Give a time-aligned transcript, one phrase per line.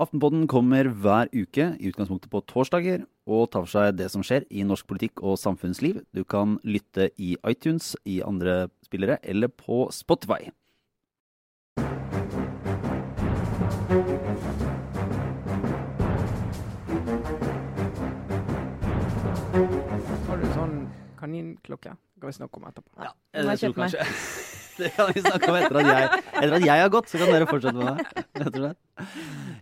[0.00, 4.46] Aftenpodden kommer hver uke, i utgangspunktet på torsdager, og tar for seg det som skjer
[4.48, 5.98] i norsk politikk og samfunnsliv.
[6.16, 10.48] Du kan lytte i iTunes, i andre spillere eller på Spotify.
[21.30, 21.94] Kaninklokke?
[22.14, 22.90] Det kan vi snakke om etterpå.
[23.06, 23.94] Ja, jeg kjøpt meg.
[24.80, 27.28] Det kan vi snakke om etter at jeg, etter at jeg har gått, så kan
[27.28, 28.22] dere fortsette med det.
[28.40, 29.08] Rett og slett.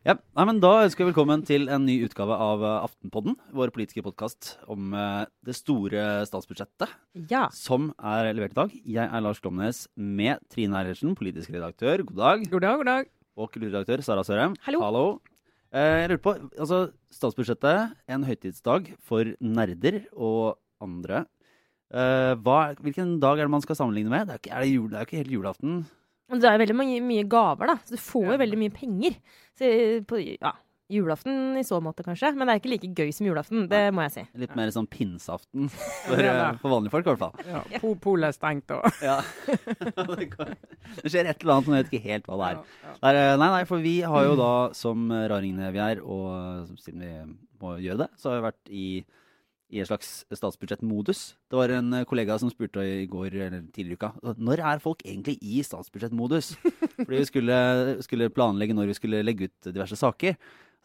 [0.07, 3.73] Ja, nei, men Da ønsker vi velkommen til en ny utgave av eh, Aftenpodden, vår
[3.75, 6.93] politiske podkast om eh, det store statsbudsjettet
[7.33, 7.49] Ja.
[7.51, 8.77] som er levert i dag.
[8.95, 12.05] Jeg er Lars Glomnes med Trine Eilertsen, politisk redaktør.
[12.13, 12.45] God dag.
[12.53, 13.11] God dag, god dag.
[13.43, 14.55] Og kulturredaktør Sara Sørheim.
[14.69, 15.03] Hallo.
[15.75, 21.25] Eh, jeg lurer på, altså Statsbudsjettet, en høytidsdag for nerder og andre.
[21.89, 24.29] Eh, hva, hvilken dag er det man skal sammenligne med?
[24.29, 25.83] Det er, ikke, er det, jul, det er ikke helt julaften.
[26.29, 27.79] Det er veldig mange, mye gaver, da.
[27.89, 28.41] Så du får jo Ja.
[28.45, 29.15] veldig mye penger.
[29.57, 30.53] Så, eh, på, ja,
[30.93, 32.35] julaften i så måte, kanskje.
[32.37, 33.67] Men det er ikke like gøy som julaften.
[33.69, 34.23] Det må jeg si.
[34.41, 35.71] Litt mer sånn pinseaften
[36.07, 37.49] for, Ja, eh, for vanlige folk, i hvert fall.
[37.49, 39.23] Ja, po Polet er stengt og Ja.
[39.49, 42.61] det, skjer et eller annet, men jeg vet ikke helt hva det er.
[42.61, 42.97] Ja, ja.
[43.01, 47.01] Det er, nei, nei, for vi har jo da, som raringene vi er, og siden
[47.05, 47.13] vi
[47.65, 48.87] må gjøre det, så har vi vært i,
[49.71, 51.23] i en slags statsbudsjettmodus.
[51.51, 54.81] Det var en eh, kollega som spurte i går, eller tidligere i uka, når er
[54.85, 56.55] folk egentlig i statsbudsjettmodus?
[57.05, 57.59] Fordi vi skulle,
[58.07, 60.39] skulle planlegge når vi skulle legge ut diverse saker.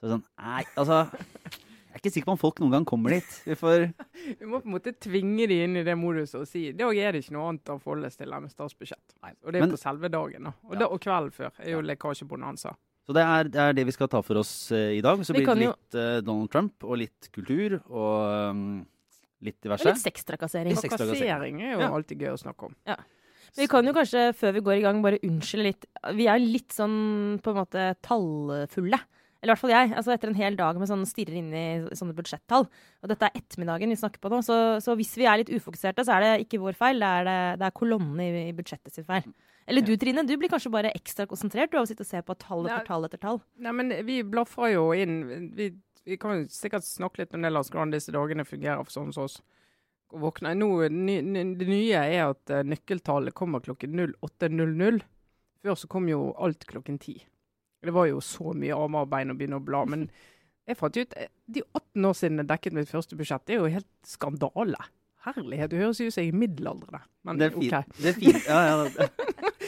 [0.04, 3.36] Så sånn, nei, altså, jeg er ikke sikker på om folk noen gang kommer dit.
[3.48, 3.88] Vi får,
[4.42, 7.14] Vi må på en måte tvinge de inn i det moduset og si det er
[7.16, 9.16] det ikke noe annet å forholde seg til enn statsbudsjett.
[9.46, 10.50] Og det er Men- på selve dagen.
[10.50, 10.56] da.
[10.68, 10.88] Og, Ja.
[10.90, 12.76] og kvelden før er jo lekkasjebonanza.
[13.04, 15.20] Så det er, det er det vi skal ta for oss eh, i dag.
[15.28, 18.62] Så Vi blir det litt eh, Donald Trump og litt kultur og um,
[19.44, 19.90] litt Og diverse.
[19.92, 20.72] litt sextrakassering.
[20.72, 21.90] Litt sex- Trakassering er jo Ja.
[21.92, 22.76] alltid gøy å snakke om.
[23.54, 25.84] Vi kan jo kanskje, før vi går i gang, bare unnskylde litt.
[26.18, 28.98] Vi er litt sånn på en måte tallfulle.
[29.44, 29.92] Eller i hvert fall jeg.
[30.00, 32.64] altså Etter en hel dag med sånn stirrer inn i sånne budsjettall.
[33.04, 36.06] Og dette er ettermiddagen vi snakker på nå, så, så hvis vi er litt ufokuserte,
[36.08, 37.04] så er det ikke vår feil.
[37.04, 39.28] Det er, det, det er kolonnene i, i budsjettet sin feil.
[39.66, 42.22] Eller du Trine, du blir kanskje bare ekstra konsentrert du av å sitte og se
[42.26, 43.40] på tall etter tall etter tall.
[43.64, 45.22] Nei, men vi blaffer jo inn
[45.56, 45.70] Vi,
[46.04, 49.14] vi kan jo sikkert snakke litt om det, Lars, hvordan disse dagene fungerer for sånn
[49.16, 49.40] som oss.
[50.14, 50.52] Å våkne.
[50.60, 55.00] Nå, ny, ny, det nye er at uh, nøkkeltallet kommer klokken 08.00.
[55.64, 57.24] Før så kom jo alt klokken 10.
[57.84, 59.86] Det var jo så mye armer og bein å begynne å bla.
[59.90, 60.10] Men
[60.68, 63.48] jeg fant ut De Det er 18 år siden jeg dekket mitt første budsjett.
[63.48, 64.84] Det er jo helt skandale.
[65.24, 65.72] Herlighet.
[65.72, 67.00] Du høres ut som jeg er middelaldrende.
[67.24, 67.72] Men Det er fint.
[67.72, 68.02] Okay.
[68.04, 68.48] Det er fint.
[68.50, 69.12] Ja, ja, det-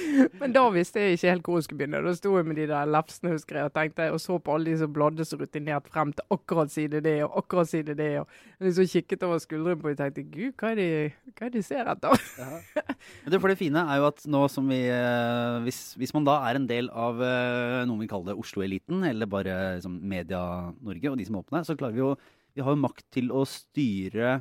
[0.40, 2.00] Men da visste jeg ikke helt hvor jeg skulle begynne.
[2.06, 4.70] Da sto jeg med de der lefsene husker jeg, og tenkte, og så på alle
[4.70, 8.10] de som bladde så rutinert frem til akkurat side det og akkurat side det.
[8.22, 8.28] Og
[8.68, 10.90] liksom kikket over skuldrene på og tenkte gud, hva er det
[11.48, 12.22] er de ser etter?
[13.26, 16.38] Det, for det fine er jo at nå som vi eh, Hvis, hvis man da
[16.52, 21.26] er en del av noen vil vi kaller Oslo-eliten, eller bare liksom, Media-Norge og de
[21.32, 22.12] som åpner, så klarer vi jo
[22.56, 24.38] Vi har jo makt til å styre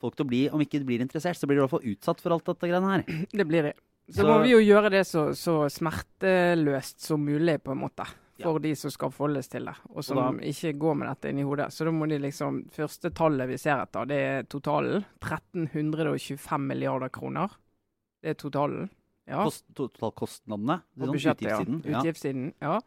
[0.00, 1.90] folk til å bli Om ikke de blir interessert, så blir de i hvert fall
[1.92, 3.26] utsatt for alt dette greiene her.
[3.32, 3.74] Det blir det.
[4.08, 8.06] Så, Så- må vi jo gjøre det så, så smerteløst som mulig, på en måte.
[8.36, 11.30] For de som skal forholdes til det, og som Og da- ikke går med dette
[11.32, 11.70] inn i hodet.
[11.72, 15.04] Så da må de liksom Første tallet vi ser etter, det er totalen.
[15.24, 17.48] 1325 milliarder kroner.
[18.22, 18.90] Det er totalen.
[19.26, 19.42] Ja.
[19.44, 20.82] Kost, totalkostnadene.
[20.96, 21.58] På sånn budsjettet, ja.
[22.02, 22.52] utgiftssiden.
[22.62, 22.80] Ja.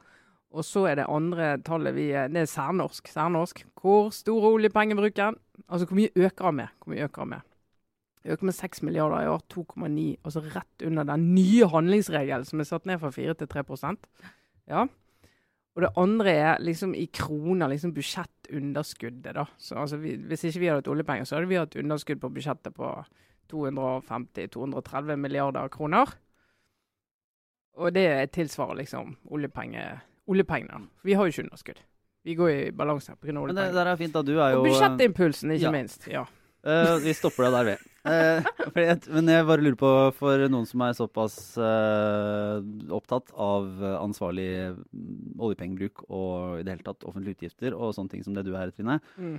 [0.50, 3.08] Og så er det andre tallet vi Det er særnorsk.
[3.08, 3.66] Særnorsk.
[3.82, 5.38] Hvor stor er oljepengebruken?
[5.70, 6.68] Altså hvor mye øker han med?
[6.84, 7.42] Hvor mye øker han med?
[8.26, 9.42] Øker med 6 milliarder i år.
[9.54, 10.16] 2,9.
[10.26, 13.98] Altså rett under den nye handlingsregelen som er satt ned fra 4 til 3%
[14.68, 14.88] Ja.
[15.76, 19.46] Og det andre er liksom i kroner, liksom budsjettunderskuddet, da.
[19.58, 22.30] Så altså vi, hvis ikke vi hadde hatt oljepenger, så hadde vi hatt underskudd på
[22.30, 22.90] budsjettet på
[23.54, 26.12] 250-230 milliarder kroner.
[27.80, 29.86] Og det tilsvarer liksom oljepenge,
[30.30, 30.88] oljepengene.
[31.00, 31.80] For vi har jo ikke underskudd.
[32.28, 33.32] Vi går i balanse pga.
[33.32, 33.78] Men det oljepenger.
[33.78, 34.22] der er fint, da.
[34.26, 35.72] Du er jo Og budsjettimpulsen, ikke ja.
[35.74, 36.08] minst.
[36.12, 36.26] Ja.
[36.60, 37.78] Uh, vi stopper deg der, vi.
[38.10, 38.46] Uh,
[39.12, 42.64] men jeg bare lurer på, for noen som er såpass uh,
[42.96, 43.68] opptatt av
[44.00, 48.46] ansvarlig mm, oljepengebruk og i det hele tatt offentlige utgifter og sånne ting som det
[48.48, 49.36] du er, Trine, Mm.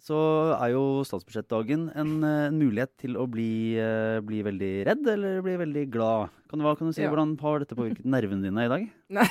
[0.00, 0.18] Så
[0.56, 5.42] er jo statsbudsjettdagen en, eh, en mulighet til å bli, eh, bli veldig redd eller
[5.44, 6.30] bli veldig glad.
[6.48, 7.02] Kan du, hva kan du si?
[7.02, 7.10] Ja.
[7.12, 8.88] Hvordan har dette påvirket nervene dine i dag?
[9.18, 9.26] Nei,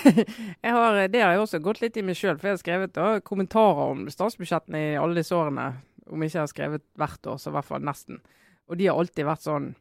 [0.70, 3.20] har, det har jeg også gått litt i meg sjøl, for jeg har skrevet da,
[3.26, 5.72] kommentarer om statsbudsjettene i alle disse årene.
[6.10, 8.22] Om ikke jeg har skrevet hvert år, så i hvert fall nesten.
[8.70, 9.72] Og de har alltid vært sånn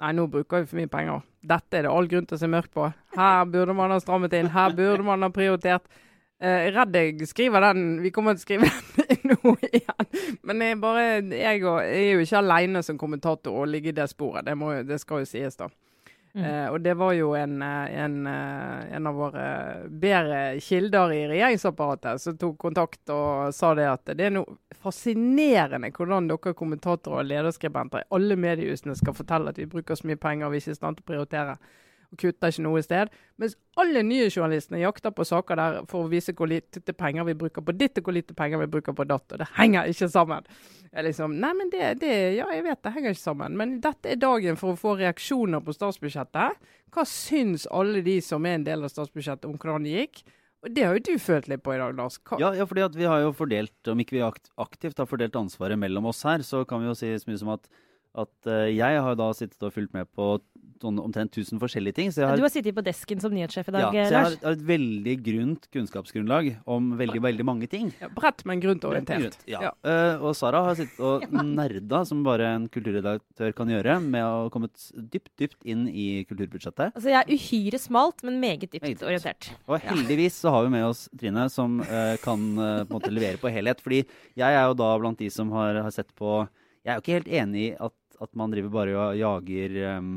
[0.00, 1.24] Nei, nå bruker vi for mye penger.
[1.44, 2.86] Dette er det all grunn til å se mørkt på.
[3.12, 4.48] Her burde man ha strammet inn.
[4.48, 5.84] Her burde man ha prioritert.
[6.40, 10.08] Eh, redd jeg skriver den Vi kommer til å skrive den nå igjen.
[10.48, 13.96] Men jeg, bare, jeg, og, jeg er jo ikke aleine som kommentator å ligge i
[13.96, 14.46] det sporet.
[14.48, 15.68] Det, må, det skal jo sies, da.
[16.32, 16.44] Mm.
[16.44, 19.46] Eh, og det var jo en, eh, en, eh, en av våre
[19.90, 25.90] bedre kilder i regjeringsapparatet som tok kontakt og sa det at det er noe fascinerende
[25.90, 30.22] hvordan dere kommentatorer og lederskribenter i alle mediehusene skal fortelle at vi bruker så mye
[30.22, 31.58] penger og vi er ikke er i stand til å prioritere.
[32.10, 33.12] Og kutter ikke noe sted.
[33.38, 37.36] Mens alle nye journalistene jakter på saker der for å vise hvor lite penger vi
[37.38, 39.28] bruker på ditt og hvor lite penger vi bruker på datt.
[39.30, 40.48] Og det henger ikke sammen.
[40.90, 42.10] Jeg liksom, nei, men det, det,
[42.40, 43.56] Ja, jeg vet det henger ikke sammen.
[43.60, 46.68] Men dette er dagen for å få reaksjoner på statsbudsjettet.
[46.90, 50.24] Hva syns alle de som er en del av statsbudsjettet om hvordan det gikk?
[50.60, 52.18] Og Det har jo du følt litt på i dag, Lars.
[52.20, 52.36] Hva?
[52.40, 54.24] Ja, ja, fordi vi har jo fordelt, om ikke vi
[54.60, 57.52] aktivt har fordelt ansvaret mellom oss her, så kan vi jo si så mye som
[57.54, 57.70] at,
[58.20, 60.34] at eh, jeg har da sittet og fulgt med på
[60.80, 62.12] sånn omtrent 1000 forskjellige ting.
[62.14, 64.26] Så jeg har, Du har sittet på desken som nyhetssjef i ja, dag, så jeg
[64.26, 67.90] har, har et veldig grunt kunnskapsgrunnlag om veldig, veldig mange ting.
[68.00, 69.38] Ja, bredt, men grunt orientert.
[69.50, 69.62] Ja.
[69.68, 69.72] Ja.
[69.84, 71.26] Uh, og Sara har sittet og
[71.60, 76.24] nerda, som bare en kulturredaktør kan gjøre, med å ha kommet dypt, dypt inn i
[76.30, 76.96] kulturbudsjettet.
[76.96, 79.08] Altså, jeg er uhyre smalt, men meget dypt Meget dypt.
[79.08, 79.50] orientert.
[79.68, 83.12] Og heldigvis så har vi med oss Trine, som uh, kan uh, på en måte
[83.12, 83.82] levere på helhet.
[83.84, 84.02] Fordi
[84.38, 86.40] jeg er jo da blant de som har, har sett på
[86.84, 90.12] Jeg er jo ikke helt enig i at, at man driver bare og jager um,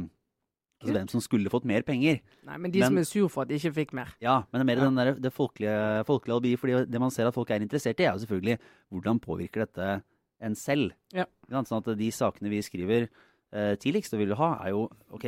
[0.84, 2.20] altså hvem som skulle fått mer penger.
[2.46, 4.14] Nei, men de Men- som er sur for at de ikke fikk mer.
[4.22, 4.90] Ja, men det er mer Ja.
[4.90, 6.56] den der, det folkelige, folkelige alibi.
[6.58, 8.60] fordi det man ser at folk er interessert i, er jo selvfølgelig
[8.92, 10.04] hvordan påvirker dette
[10.42, 10.92] en selv.
[11.14, 11.26] Ja.
[11.50, 13.08] Sånn at de sakene vi skriver
[13.54, 15.24] eh, tidligst og vil ha, er jo OK,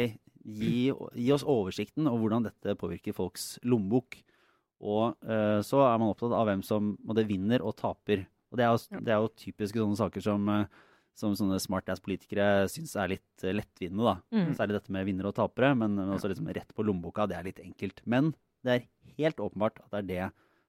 [0.46, 4.18] gi, gi oss oversikten over hvordan dette påvirker folks lommebok.
[4.82, 8.26] Og eh, så er man opptatt av hvem som både vinner og taper.
[8.52, 10.66] Og det er jo, det er jo typiske sånne saker som, eh,
[11.16, 14.16] som sånne smartass-politikere syns er litt lettvinne, lettvinnende, da.
[14.36, 14.56] Mm.
[14.58, 17.28] Særlig dette med vinnere og tapere, men, men også liksom rett på lommeboka.
[17.32, 18.02] Det er litt enkelt.
[18.10, 18.34] Men
[18.66, 18.88] det er
[19.20, 20.26] helt åpenbart at det er det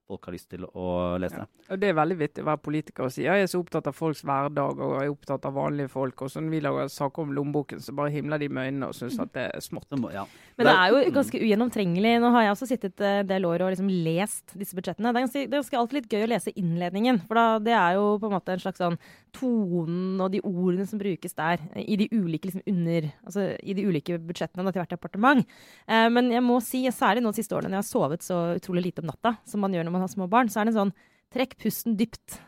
[0.07, 0.87] folk har lyst til å
[1.21, 1.43] lese.
[1.67, 1.77] Ja.
[1.77, 3.95] Det er veldig vittig å være politiker og si ja, jeg er så opptatt av
[3.97, 6.23] folks hverdag og jeg er opptatt av vanlige folk.
[6.23, 8.97] Og så når vi lager saker om lommeboken, så bare himler de med øynene og
[8.97, 9.91] syns at det er smått.
[9.97, 10.25] Må, ja.
[10.57, 12.13] Men det er jo ganske ugjennomtrengelig.
[12.23, 15.11] Nå har jeg også sittet eh, en del år og liksom lest disse budsjettene.
[15.11, 17.75] Det er, ganske, det er ganske alltid litt gøy å lese innledningen, for da, det
[17.77, 18.99] er jo på en måte en slags sånn
[19.37, 23.75] tonen og de ordene som brukes der eh, i de ulike liksom under, altså i
[23.77, 25.57] de ulike budsjettene da, til hvert departement.
[25.85, 28.39] Eh, men jeg må si, særlig nå de siste årene når jeg har sovet så
[28.57, 30.75] utrolig lite om natta, som man gjør når man har små barn, så er det
[30.75, 30.95] en sånn
[31.33, 32.39] trekk pusten dypt.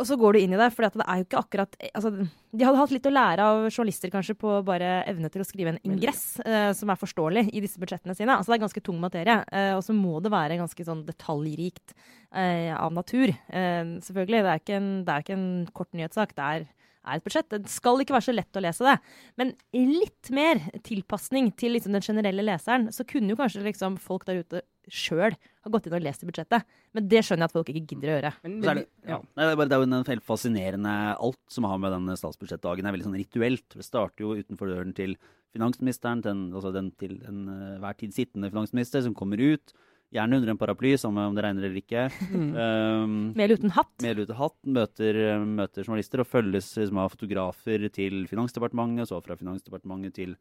[0.00, 2.64] Og så går du inn i det, for det er jo ikke akkurat altså, De
[2.64, 5.80] hadde hatt litt å lære av journalister kanskje på bare evne til å skrive en
[5.86, 8.36] ingress eh, som er forståelig i disse budsjettene sine.
[8.36, 11.92] Altså Det er ganske tung materie, eh, og så må det være ganske sånn detaljrikt
[11.92, 13.34] eh, av natur.
[13.34, 14.44] Eh, selvfølgelig.
[14.46, 16.34] Det er, ikke en, det er ikke en kort nyhetssak.
[16.38, 16.66] Det er,
[17.04, 17.50] er et budsjett.
[17.52, 18.96] Det skal ikke være så lett å lese det.
[19.42, 24.24] Men litt mer tilpasning til liksom den generelle leseren, så kunne jo kanskje liksom folk
[24.30, 26.78] der ute sjøl har gått inn og lest i budsjettet.
[26.96, 28.32] Men det skjønner jeg at folk ikke gidder å gjøre.
[28.46, 29.10] Men, Så er det, ja.
[29.12, 29.18] ja.
[29.20, 30.94] Nei, det, er bare, det er jo en helt fascinerende
[31.28, 33.68] Alt som har med denne statsbudsjettdagen er veldig sånn rituelt.
[33.76, 35.14] Det starter jo utenfor døren til
[35.54, 39.74] finansministeren, den, altså den til den uh, hver tid sittende finansminister, som kommer ut.
[40.10, 42.08] Gjerne under en paraply, samme om det regner eller ikke.
[42.30, 42.48] Mm.
[42.50, 43.92] Um, Med eller uten hatt.
[44.02, 49.20] med eller uten hatt, møter, møter journalister og følges liksom, av fotografer til Finansdepartementet, så
[49.22, 50.34] fra Finansdepartementet til,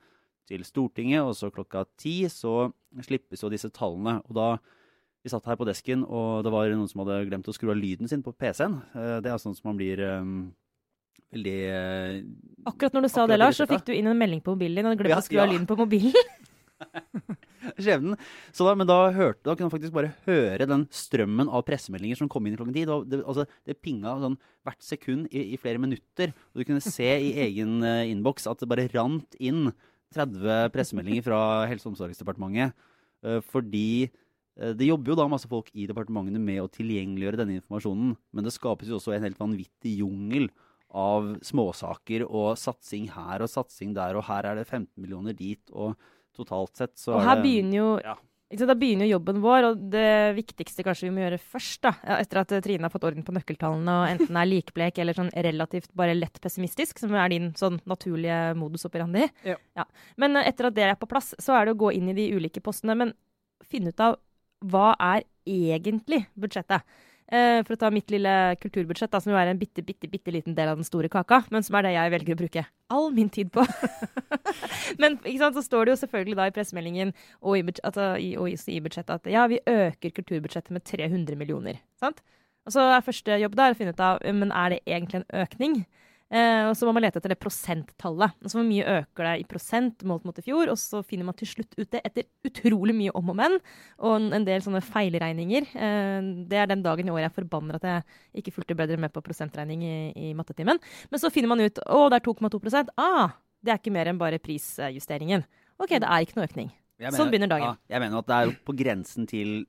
[0.49, 2.71] til Stortinget, og så klokka ti så
[3.05, 4.19] slippes jo disse tallene.
[4.27, 4.49] Og da
[5.23, 7.79] vi satt her på desken, og det var noen som hadde glemt å skru av
[7.79, 8.79] lyden sin på PC-en.
[8.95, 10.35] Eh, Det er sånn som man blir um,
[11.35, 12.19] veldig eh,
[12.69, 14.91] Akkurat når du sa det, Lars, så fikk du inn en melding på mobilen din
[14.91, 15.53] og glemte Ja, å skru av ja.
[15.53, 16.15] lyden på mobilen.
[17.79, 18.15] skjebnen.
[18.55, 22.19] Så da, men da hørte da kunne man faktisk bare høre den strømmen av pressemeldinger
[22.19, 22.85] som kom inn i klokken ti.
[22.87, 26.33] Det, altså, det pinga sånn hvert sekund i, i flere minutter.
[26.53, 29.69] Og du kunne se i egen uh, innboks at det bare rant inn
[30.15, 32.73] 30 pressemeldinger fra Helse- og omsorgsdepartementet.
[33.23, 34.09] eh, fordi
[34.59, 38.15] eh, det jobber jo da masse folk i departementene med å tilgjengeliggjøre denne informasjonen.
[38.33, 40.49] Men det skapes jo også en helt vanvittig jungel
[40.89, 45.61] av småsaker og satsing her og satsing der, og her er det 15 millioner dit,
[45.69, 45.93] og
[46.33, 48.15] totalt sett så Og er her det begynner jo ja.
[48.49, 52.39] Da begynner jo jobben vår, og det viktigste kanskje vi må gjøre først, da, etter
[52.41, 55.91] at eh, Trine har fått orden på nøkkeltallene og enten er likblek eller sånn relativt
[55.97, 59.27] bare lett pessimistisk, som er din sånn naturlige modus operandi.
[59.45, 59.85] Ja.
[60.17, 62.17] Men eh, etter at det er på plass, så er det å gå inn i
[62.17, 62.97] de ulike postene.
[62.97, 63.13] Men
[63.69, 64.17] finne ut av
[64.65, 66.81] hva er egentlig budsjettet.
[67.29, 70.33] Eh, for å ta mitt lille kulturbudsjett, da, som jo er en bitte, bitte, bitte
[70.33, 73.11] liten del av den store kaka, men som er det jeg velger å bruke all
[73.13, 73.61] min tid på.
[75.01, 78.49] men sant, så står det jo selvfølgelig da i pressemeldingen og i, altså, i, og
[78.49, 81.77] i, budsjettet at ja, vi øker kulturbudsjettet med 300 millioner.
[82.01, 82.23] sant?
[82.65, 85.29] Og så er første jobb da å finne ut av men er det egentlig en
[85.45, 85.77] økning.
[86.29, 88.35] Eh, og så må man lete etter det prosenttallet.
[88.43, 90.69] Altså Hvor mye øker det i prosent målt mot i fjor?
[90.69, 93.57] Og så finner man til slutt ut det etter utrolig mye om og men,
[93.97, 95.71] og en, del sånne feilregninger.
[95.73, 99.13] Eh, det er den dagen i år jeg forbanner at jeg ikke fulgte bedre med
[99.15, 99.95] på prosentregning i,
[100.29, 100.81] i mattetimen.
[101.09, 103.33] Men så finner man ut å, det er 2,2% Ah,
[103.65, 105.43] det er ikke mer enn bare prisjusteringen.
[105.81, 106.71] OK, det er ikke noe økning.
[106.99, 107.73] Mener, Sånn begynner dagen.
[107.73, 109.61] Ja, jeg mener at det er på grensen til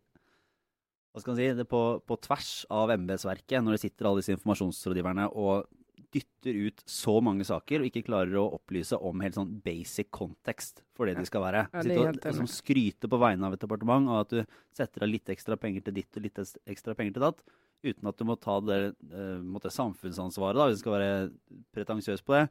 [1.11, 4.35] hva skal man si, det på, på tvers av embetsverket, når det sitter alle disse
[4.37, 5.67] informasjonsrådgiverne og
[6.14, 10.83] dytter ut så mange saker og ikke klarer å opplyse om helt sånn basic kontekst
[10.97, 11.64] for det de skal være.
[11.71, 14.40] Ja, det Sitte og liksom skryte på vegne av et departement av at du
[14.76, 17.45] setter av litt ekstra penger til ditt og litt ekstra penger til datt,
[17.87, 22.26] uten at du må ta det eh, måtte, samfunnsansvaret, da, hvis du skal være pretensiøs
[22.26, 22.43] på det,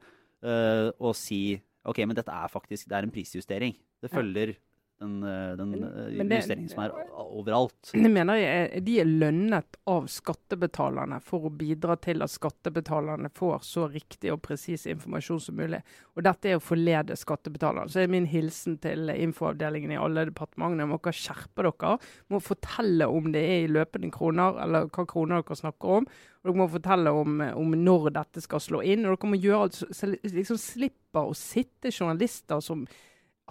[0.46, 1.42] eh, og si
[1.88, 3.76] OK, men dette er faktisk det er en prisjustering.
[4.00, 4.56] Det følger
[5.00, 7.90] den, eh, den Men- eh, men det- justeringen som er overalt.
[7.94, 13.62] Jeg mener er, de er lønnet av skattebetalerne for å bidra til at skattebetalerne får
[13.64, 15.80] så riktig og presis informasjon som mulig.
[16.16, 17.88] Og dette er å forlede skattebetalerne.
[17.88, 20.86] Så er min hilsen til infoavdelingen i alle departementene.
[20.90, 21.96] Må dere skjerpe dere.
[22.30, 26.06] Må fortelle om det er i løpende kroner, eller hva kroner dere snakker om.
[26.44, 29.06] Og dere må fortelle om, om når dette skal slå inn.
[29.06, 29.80] Og dere må gjøre alt
[30.28, 32.84] liksom slipper å sitte journalister som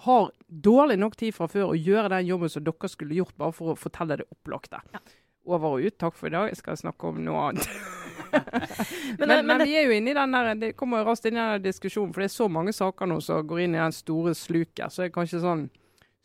[0.06, 3.52] har dårlig nok tid fra før å gjøre den jobben som dere skulle gjort, bare
[3.56, 4.80] for å fortelle det opplagte.
[5.50, 5.96] Over og ut.
[5.98, 6.48] Takk for i dag.
[6.52, 7.68] Jeg skal snakke om noe annet.
[9.18, 11.38] men, men, men det- vi er jo inne i den der, det kommer raskt inn
[11.38, 13.96] i den diskusjonen, for det er så mange saker nå som går inn i den
[13.96, 14.92] store sluket.
[14.92, 15.68] Så er det kanskje sånn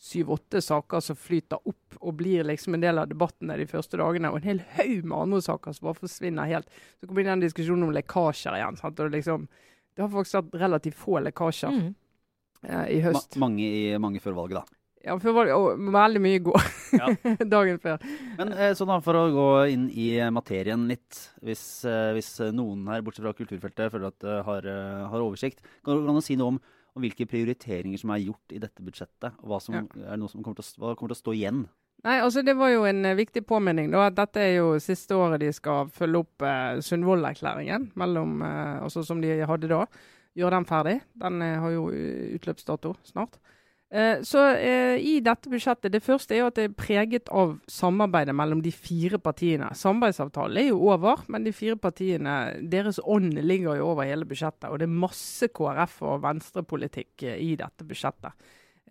[0.06, 4.30] syv-åtte saker som flyter opp og blir liksom en del av debattene de første dagene,
[4.30, 6.68] og en hel haug med andre saker som bare forsvinner helt.
[7.00, 8.78] Så kommer inn den diskusjonen om lekkasjer igjen.
[8.82, 9.00] Sant?
[9.00, 9.48] Og det, liksom,
[9.96, 11.94] det har faktisk vært relativt få lekkasjer Mm.
[12.66, 13.38] I Ma høst.
[13.42, 14.80] mange, i, mange før valget, da.
[15.06, 16.68] Ja, før valget, og veldig mye i går.
[16.98, 17.10] Ja.
[17.56, 18.02] Dagen før.
[18.40, 22.88] Men eh, sånn da, for å gå inn i materien litt, hvis, eh, hvis noen
[22.90, 26.62] her, bortsett fra kulturfeltet, føler at har, eh, har oversikt, kan du si noe om,
[26.96, 29.38] om hvilke prioriteringer som er gjort i dette budsjettet?
[29.44, 30.18] Og hva, som, Ja.
[30.32, 31.66] som kommer til, å, hva kommer til å stå igjen?
[32.06, 33.90] Nei, altså Det var jo en viktig påminning.
[33.92, 39.04] da, at Dette er jo siste året de skal følge opp eh, Sundvolden-erklæringen, eh, altså
[39.06, 39.86] som de hadde da.
[40.36, 40.96] Gjøre den ferdig.
[41.16, 43.38] Den eh, har jo eh, utløpsdato snart.
[43.96, 44.42] Eh, så
[45.00, 48.74] i dette budsjettet, Det første er jo at det er preget av samarbeidet mellom de
[48.74, 49.70] fire partiene.
[49.72, 54.68] Samarbeidsavtalen er jo over, men de fire partiene, deres ånd ligger jo over hele budsjettet.
[54.68, 58.36] Og det er masse KrF og Venstre-politikk i dette budsjettet.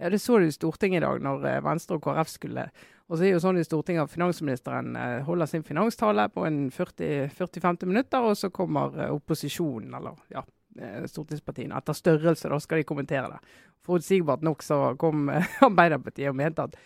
[0.00, 2.70] Ja, Det så du i Stortinget i dag, når Venstre og KrF skulle
[3.04, 4.94] og så er jo sånn i Stortinget at finansministeren
[5.26, 10.40] holder sin finanstale på en 40-50 minutter, og så kommer opposisjonen, eller ja,
[11.10, 11.76] stortingspartiene.
[11.78, 13.54] Etter størrelse, da skal de kommentere det.
[13.84, 16.76] Forutsigbart nok så kom eh, Arbeiderpartiet og mente at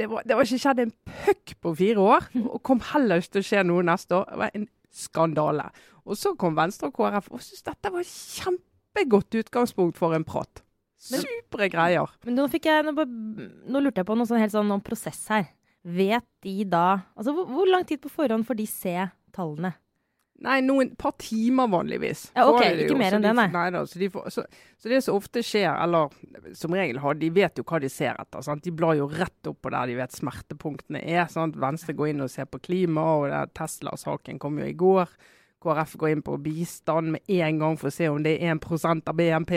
[0.00, 3.34] det var, det var ikke skjedd en puck på fire år, og kom heller ikke
[3.34, 4.30] til å skje noe neste år.
[4.30, 4.64] Det var en
[4.96, 5.66] skandale.
[6.08, 10.62] Og så kom Venstre og KrF og syntes dette var kjempegodt utgangspunkt for en prat.
[10.96, 12.08] Supre greier.
[12.24, 12.94] Men nå, jeg, nå,
[13.68, 15.50] nå lurte jeg på noe sånn helt sånn om prosess her.
[15.86, 18.94] Vet de da Altså, hvor, hvor lang tid på forhånd får de se
[19.36, 19.76] tallene?
[20.44, 22.26] Nei, noen par timer vanligvis.
[22.36, 23.46] Ja, ok, ikke jo, mer enn de- det, nei.
[23.54, 24.42] nei da, så, de får, så,
[24.76, 26.12] så det som ofte skjer, eller
[26.58, 28.44] som regel har, de vet jo hva de ser etter.
[28.44, 28.62] Sant?
[28.66, 31.24] De blar jo rett opp på der de vet smertepunktene er.
[31.32, 31.56] Sant?
[31.56, 35.08] Venstre går inn og ser på klima, og Tesla-saken kom jo i går.
[35.64, 39.08] KrF går inn på bistand med en gang for å se om det er 1%
[39.08, 39.54] av BNP.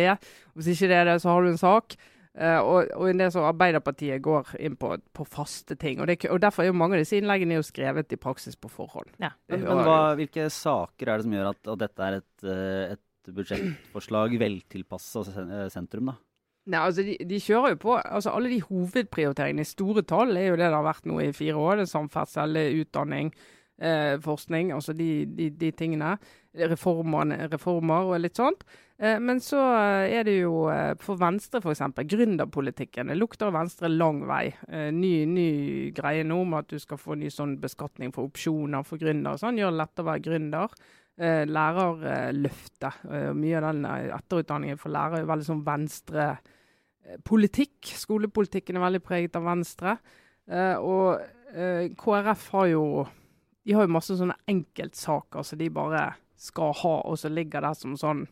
[0.55, 1.98] Hvis ikke det er det, så har du en sak.
[2.39, 6.00] Eh, og, og det som Arbeiderpartiet går inn på, på faste ting.
[6.00, 8.72] Og, det, og Derfor er jo mange av disse innleggene jo skrevet i praksis på
[8.72, 9.12] forhånd.
[9.19, 9.34] Ja.
[9.51, 12.96] Men, men hva, hvilke saker er det som gjør at, at dette er et, eh,
[12.96, 15.25] et budsjettforslag veltilpassa
[15.74, 16.17] sentrum, da?
[16.69, 20.51] Nei, altså de, de kjører jo på altså Alle de hovedprioriteringene i store tall er
[20.51, 21.79] jo det det har vært nå i fire år.
[21.79, 23.31] Det er samferdsel, er utdanning,
[23.81, 26.17] eh, forskning, altså de, de, de tingene.
[26.69, 28.63] Reformer, reformer og litt sånt.
[29.00, 31.83] Eh, men så eh, er det jo eh, for Venstre f.eks.
[32.09, 33.12] gründerpolitikken.
[33.12, 34.50] Det lukter Venstre lang vei.
[34.67, 35.50] Eh, ny, ny
[35.95, 39.39] greie nå med at du skal få ny sånn beskatning for opsjoner for gründere.
[39.39, 40.79] Sånn gjør det lettere å være gründer.
[41.19, 43.03] Eh, lærerløftet.
[43.07, 43.88] Eh, mye av den
[44.19, 46.31] etterutdanningen for lærere er veldig sånn venstre
[47.25, 47.93] politikk.
[47.98, 49.95] Skolepolitikken er veldig preget av Venstre.
[50.86, 51.24] Og
[51.98, 52.83] KrF har jo
[53.70, 56.08] de har jo masse sånne enkeltsaker som de bare
[56.42, 58.24] skal ha, og så ligger det som sånn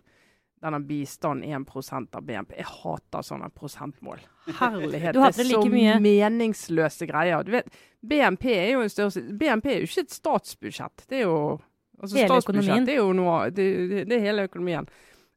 [0.65, 2.55] denne bistanden 1 av BNP.
[2.57, 4.23] Jeg hater sånne prosentmål.
[4.47, 5.13] Herlighet.
[5.13, 5.99] det er like så mye.
[6.01, 7.45] meningsløse greier.
[7.45, 7.69] Du vet,
[8.01, 11.05] BNP er jo en størrelse BNP er jo ikke et statsbudsjett.
[11.05, 11.37] Det er jo
[11.99, 12.89] altså Hele økonomien.
[12.89, 14.89] Det er jo noe, det, det, det er hele økonomien.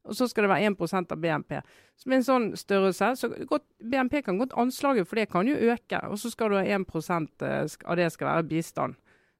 [0.09, 1.59] Og så skal det være 1% av BNP.
[2.01, 5.53] Så med en sånn størrelse så godt, BNP kan godt anslaget for det kan jo
[5.69, 6.01] øke.
[6.09, 6.89] Og så skal du ha 1
[7.45, 8.97] eh, av det skal være bistand.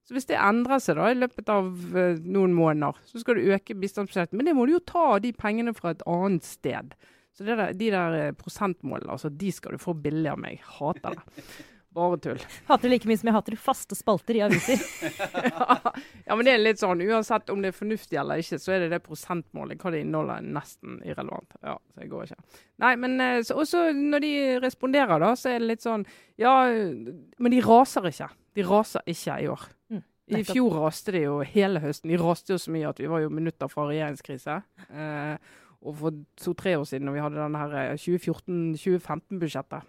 [0.08, 3.52] Så hvis det endrer seg da i løpet av eh, noen måneder, så skal du
[3.54, 4.36] øke bistandsbudsjettet.
[4.38, 6.96] Men det må du jo ta de pengene fra et annet sted.
[7.38, 10.64] Så det der, de der eh, prosentmålene, altså, de skal du få billig av meg.
[10.80, 11.46] Hater det.
[11.92, 12.40] Bare tull.
[12.70, 14.80] Hater det like mye som jeg hater faste spalter i aviser.
[16.28, 18.86] ja, men det er litt sånn, uansett om det er fornuftig eller ikke, så er
[18.86, 19.80] det det prosentmålet.
[19.80, 21.58] Hva det inneholder, er nesten irrelevant.
[21.60, 22.62] Ja, så det går ikke.
[22.84, 26.08] Nei, men eh, så, også når de responderer, da, så er det litt sånn
[26.40, 28.32] Ja, men de raser ikke.
[28.56, 29.68] De raser ikke i år.
[30.40, 32.12] I fjor raste de jo hele høsten.
[32.12, 34.62] De raste jo så mye at vi var jo minutter fra regjeringskrise.
[34.90, 35.36] Eh,
[35.82, 39.88] og for to-tre år siden, når vi hadde den her eh, 2014-2015-budsjettet,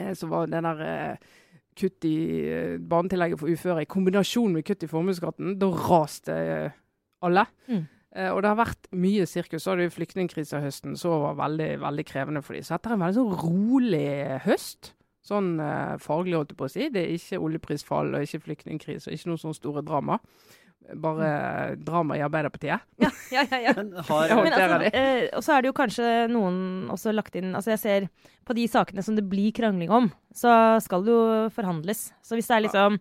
[0.00, 1.32] eh, så var det der eh,
[1.78, 2.16] kutt i
[2.48, 6.78] eh, barnetillegget for uføre i kombinasjon med kutt i formuesskatten, da raste eh,
[7.24, 7.46] alle.
[7.68, 7.84] Mm.
[8.14, 9.64] Eh, og det har vært mye sirkus.
[9.64, 12.66] Så hadde vi flyktningkrisa høsten, så var veldig, veldig krevende for dem.
[12.66, 14.06] Så dette er en veldig sånn rolig
[14.46, 14.94] høst.
[15.24, 16.90] Sånn eh, faglig, holdt jeg på å si.
[16.92, 20.18] Det er ikke oljeprisfall og ikke flyktningkrise og ikke noen sånne store drama.
[21.00, 22.82] Bare drama i Arbeiderpartiet.
[23.00, 23.58] Ja, ja, ja.
[23.70, 23.72] ja.
[23.78, 26.58] Men har, Men altså, eh, og så er det jo kanskje noen
[26.92, 28.08] også lagt inn Altså jeg ser
[28.44, 31.22] på de sakene som det blir krangling om, så skal det jo
[31.56, 32.10] forhandles.
[32.20, 32.98] Så hvis det er liksom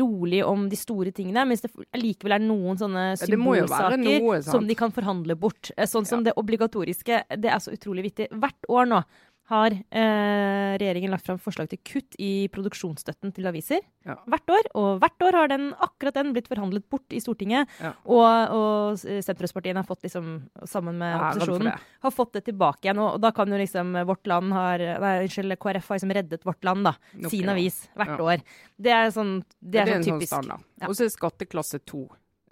[0.00, 4.40] rolig om de store tingene, men hvis det likevel er noen sånne Ja, symbolsaker noe,
[4.46, 5.70] som de kan forhandle bort.
[5.76, 7.24] Eh, Sånn som det obligatoriske.
[7.38, 8.28] Det er så utrolig viktig.
[8.42, 9.04] Hvert år nå
[9.50, 13.80] har eh, regjeringen lagt fram forslag til kutt i produksjonsstøtten til aviser.
[14.06, 14.14] Ja.
[14.30, 14.68] Hvert år.
[14.78, 17.68] Og hvert år har den, akkurat den blitt forhandlet bort i Stortinget.
[17.82, 17.90] Ja.
[18.06, 20.30] Og, og sentrumspartiene har fått liksom,
[20.70, 23.02] sammen med Æren opposisjonen, har fått det tilbake igjen.
[23.02, 26.46] Og, og da kan jo liksom Vårt Land har Nei, unnskyld, KrF har liksom reddet
[26.48, 26.94] Vårt Land, da.
[27.18, 28.24] Nok Sin avis hvert Ja.
[28.30, 28.46] år.
[28.80, 30.34] Det er sånn, det er det er sånn typisk.
[30.36, 30.88] Sånn Ja.
[30.88, 32.04] Og så er skatteklasse to.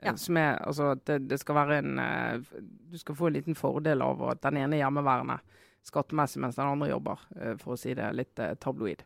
[0.02, 0.16] eh, Ja.
[0.16, 2.38] Som er altså det, det skal være en eh,
[2.90, 5.38] Du skal få en liten fordel av at den ene er hjemmeværende
[5.88, 9.04] skattemessig mens den andre jobber, eh, for å si det litt eh, tabloid.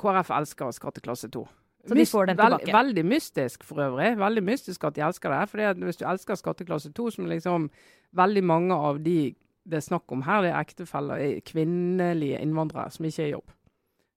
[0.00, 1.46] KrF elsker skatteklasse to.
[1.86, 2.66] Så de får den tilbake.
[2.66, 4.16] Veld, veldig mystisk for øvrig.
[4.18, 5.42] Veldig mystisk at de elsker det.
[5.48, 7.68] fordi hvis du elsker skatteklasse to, som liksom
[8.16, 9.34] veldig mange av de
[9.66, 13.32] det er snakk om her, det er ektefeller, eh, kvinnelige innvandrere som ikke er i
[13.34, 13.54] jobb,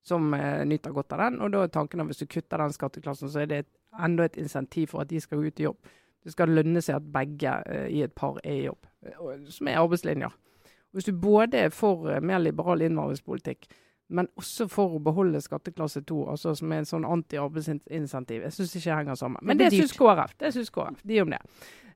[0.05, 1.39] som eh, nyter godt av den.
[1.41, 3.71] Og da er tanken at hvis du kutter den skatteklassen, så er det et,
[4.05, 5.79] enda et insentiv for at de skal ut i jobb.
[6.23, 8.85] Det skal lønne seg at begge eh, i et par er i jobb,
[9.49, 10.29] som er arbeidslinja.
[10.95, 13.67] Hvis du både er for eh, mer liberal innvandringspolitikk,
[14.09, 18.41] men også for å beholde skatteklasse 2, altså som er en sånn anti-arbeidsinsentiv.
[18.47, 19.43] Jeg syns ikke det henger sammen.
[19.45, 20.33] Men Det det syns KrF.
[20.41, 21.03] Det syns KrF.
[21.05, 21.39] De om det.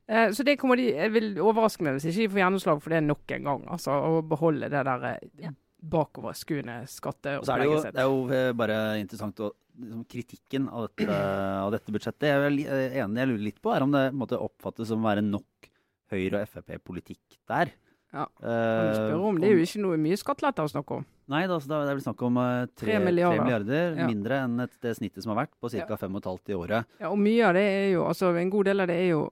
[0.06, 2.94] Eh, så det kommer de Jeg vil overraske meg hvis ikke de får gjennomslag for
[2.94, 3.66] det nok en gang.
[3.72, 5.52] Altså å beholde det der eh, Ja.
[5.82, 7.96] bakoverskuende er skatteopplegget sitt.
[7.98, 11.18] det er jo bare interessant å liksom, Kritikken av dette,
[11.64, 12.60] av dette budsjettet Jeg er
[12.92, 15.26] eh, enig jeg lurer litt på, er om det måtte måte, oppfattes som å være
[15.26, 15.70] nok
[16.14, 17.72] Høyre- og Frp-politikk der.
[18.14, 21.06] Ja, Eh, Kan du om, Det er jo ikke noe mye skattelette å snakke om.
[21.34, 23.40] Nei, det er vel snakk om eh, tre, milliarder.
[23.40, 24.08] 3 milliarder Ja.
[24.08, 25.78] mindre enn et, det snittet som har vært, på ca.
[25.78, 25.98] Ja.
[25.98, 26.86] 5,5 i året.
[27.00, 29.32] Ja, og mye av det er jo, altså En god del av det er jo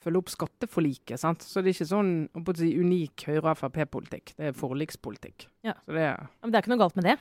[0.00, 1.18] følge opp skatteforliket.
[1.18, 1.40] sant?
[1.42, 4.34] Så det er ikke sånn å si, unik Høyre- og Frp-politikk.
[4.36, 5.46] Det er forlikspolitikk.
[5.64, 5.74] Ja.
[5.84, 7.18] Så det er Men det er ikke noe galt med det.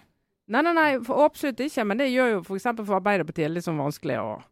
[0.47, 1.84] Nei, nei, nei, for absolutt ikke.
[1.86, 2.63] Men det gjør jo f.eks.
[2.77, 4.43] For, for Arbeiderpartiet litt sånn vanskelig å.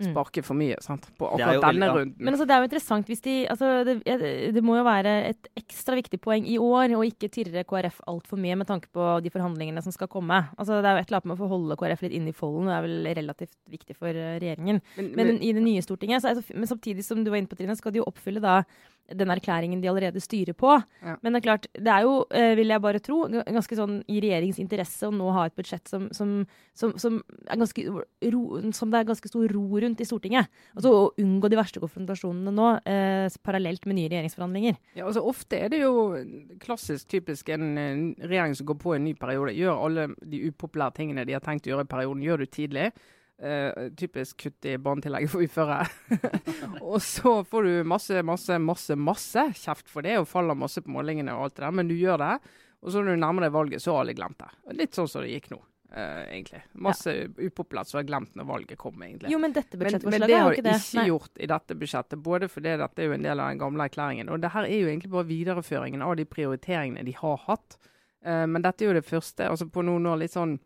[0.00, 1.08] Sparke for mye sant?
[1.18, 1.96] på akkurat jo denne ja.
[1.96, 2.16] runden.
[2.18, 3.96] Men altså, det er jo interessant hvis de altså, det,
[4.54, 8.40] det må jo være et ekstra viktig poeng i år å ikke tirre KrF altfor
[8.40, 10.42] mye med tanke på de forhandlingene som skal komme.
[10.56, 12.36] Altså, det er jo et eller annet med å få holde KrF litt inn i
[12.36, 14.40] folden, det er vel relativt viktig for regjeringen.
[14.40, 14.80] regjeringen.
[14.96, 17.58] men, Men i det nye Stortinget, så, altså, men samtidig som du var inne på,
[17.58, 18.60] Trine, skal de jo oppfylle da
[19.14, 20.74] den erklæringen de allerede styrer på.
[21.02, 21.16] Ja.
[21.22, 24.20] Men det er klart, det er jo, eh, vil jeg bare tro, ganske sånn i
[24.22, 26.46] regjeringens interesse å nå ha et budsjett som, som,
[26.78, 27.84] som, som, ganske
[28.32, 28.42] ro,
[28.76, 30.50] som det er ganske stor ro rundt i Stortinget.
[30.76, 34.80] Altså å unngå de verste konfrontasjonene nå, eh, parallelt med nye regjeringsforhandlinger.
[34.98, 35.94] Ja, altså Ofte er det jo
[36.62, 39.56] klassisk typisk en, eh, regjering som går på en ny periode.
[39.56, 42.90] Gjør alle de upopulære tingene de har tenkt å gjøre i perioden, gjør du tidlig.
[43.40, 45.78] Eh, typisk kutt i barnetillegget for uføre.
[46.90, 50.92] og så får du masse, masse, masse masse kjeft for det, og faller masse på
[50.92, 52.34] målingene og alt det der, men du gjør det.
[52.84, 54.50] Og så når du nærmer deg valget, så har alle glemt det.
[54.76, 56.60] Litt sånn som det gikk nå, Uh, egentlig.
[56.86, 59.32] Masse upopulært som har glemt når valget kom, egentlig.
[59.32, 60.74] Jo, men dette Men, men budsjettforslaget det er har jo de ikke det.
[60.86, 62.20] ikke gjort i dette budsjettet.
[62.22, 64.76] Både fordi dette er jo en del av den gamle erklæringen, og det her er
[64.76, 67.74] jo egentlig bare videreføringen av de prioriteringene de har hatt.
[68.22, 69.48] Uh, men dette er jo det første.
[69.50, 70.60] altså På noen år litt sånn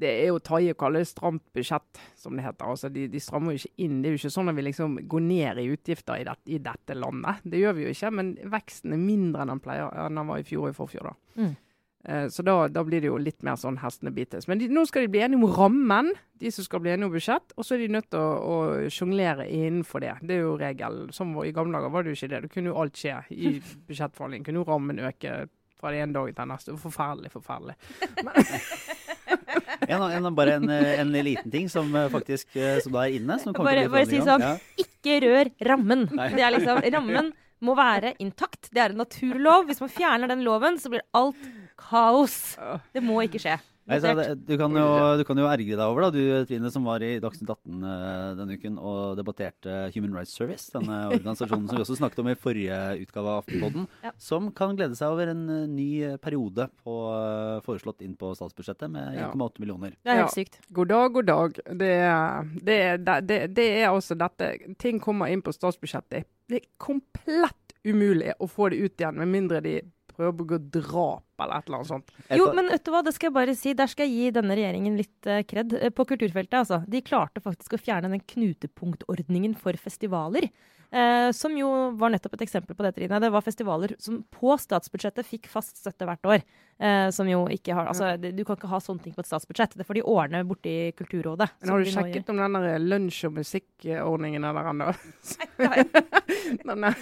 [0.00, 2.66] Det er jo Taje kaller det stramt budsjett, som det heter.
[2.72, 3.98] altså de, de strammer jo ikke inn.
[4.02, 6.60] Det er jo ikke sånn at vi liksom går ned i utgifter i, det, i
[6.64, 7.42] dette landet.
[7.44, 10.40] Det gjør vi jo ikke, men veksten er mindre enn den pleier enn den var
[10.40, 11.10] i fjor og i forfjor.
[11.12, 11.42] da.
[11.42, 11.52] Mm.
[12.08, 14.48] Eh, Så da, da blir det jo litt mer sånn hestene bites.
[14.48, 16.08] Men de, nå skal de bli enige om rammen,
[16.40, 17.52] de som skal bli enige om budsjett.
[17.60, 20.14] Og så er de nødt til å, å sjonglere innenfor det.
[20.24, 21.02] Det er jo regel.
[21.12, 22.42] Som var, I gamle dager var det jo ikke det.
[22.46, 23.58] Det kunne jo alt skje i
[23.90, 24.48] budsjettforhandling.
[24.48, 25.42] Kunne jo rammen øke
[25.80, 26.78] fra den ene dagen til den neste.
[26.80, 27.76] Forferdelig, forferdelig.
[29.88, 33.16] En, en, bare en, eh, en liten ting som eh, faktisk eh, som da er
[33.20, 33.38] inne.
[33.40, 34.44] Som Bare- til bare si sånn.
[34.82, 36.06] Ikke rør rammen.
[36.10, 37.32] Det er liksom, rammen
[37.64, 38.70] må være intakt.
[38.72, 39.66] Det er en naturlov.
[39.68, 41.40] Hvis man fjerner den loven, så blir alt
[41.80, 42.56] kaos.
[42.92, 43.58] Det må ikke skje.
[43.88, 44.84] Nei, så det, du, kan jo,
[45.18, 48.26] du kan jo ergre deg over, da, du Trine, som var i Dagsnytt 18 eh,
[48.38, 52.36] denne uken og debatterte Human Rights Service, denne organisasjonen som vi også snakket om i
[52.38, 54.12] forrige utgave av Aftenpodden, Ja.
[54.20, 55.88] som kan glede seg over en eh, ny
[56.22, 59.30] periode på, eh, foreslått inn på statsbudsjettet med Ja.
[59.32, 59.96] 1,8 millioner.
[60.04, 60.60] Det er helt sykt.
[60.70, 61.58] God dag, god dag.
[61.70, 61.90] Det
[62.62, 66.28] det, det, det, det er altså dette Ting kommer inn på statsbudsjettet.
[66.50, 69.78] Det er komplett umulig å få det ut igjen, med mindre de
[70.20, 72.10] prøver å begå drap eller et eller annet sånt.
[72.36, 73.72] Jo, men vet du hva, det skal jeg bare si.
[73.78, 76.58] Der skal jeg gi denne regjeringen litt uh, kred eh, på kulturfeltet.
[76.60, 76.82] Altså.
[76.84, 80.50] De klarte faktisk å fjerne den knutepunktordningen for festivaler.
[80.92, 83.20] eh, som jo var nettopp et eksempel på det, Trine.
[83.22, 86.42] Det var festivaler som på statsbudsjettet fikk fast støtte hvert år.
[86.80, 89.76] eh, som jo ikke har Altså, du kan ikke ha sånne ting på et statsbudsjett.
[89.78, 91.48] Det får de ordne borti Kulturrådet.
[91.62, 94.92] Men har du nå sjekket om den der lunsj- og musikkordningen eller ennå?
[95.56, 96.94] gjør.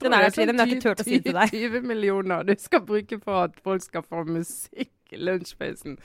[0.00, 1.56] Den er er der, Trine, men jeg har ikke turt å si det til deg.
[1.80, 5.96] 20 millioner du skal bruke for at folk skal få musikk i lunsjpausen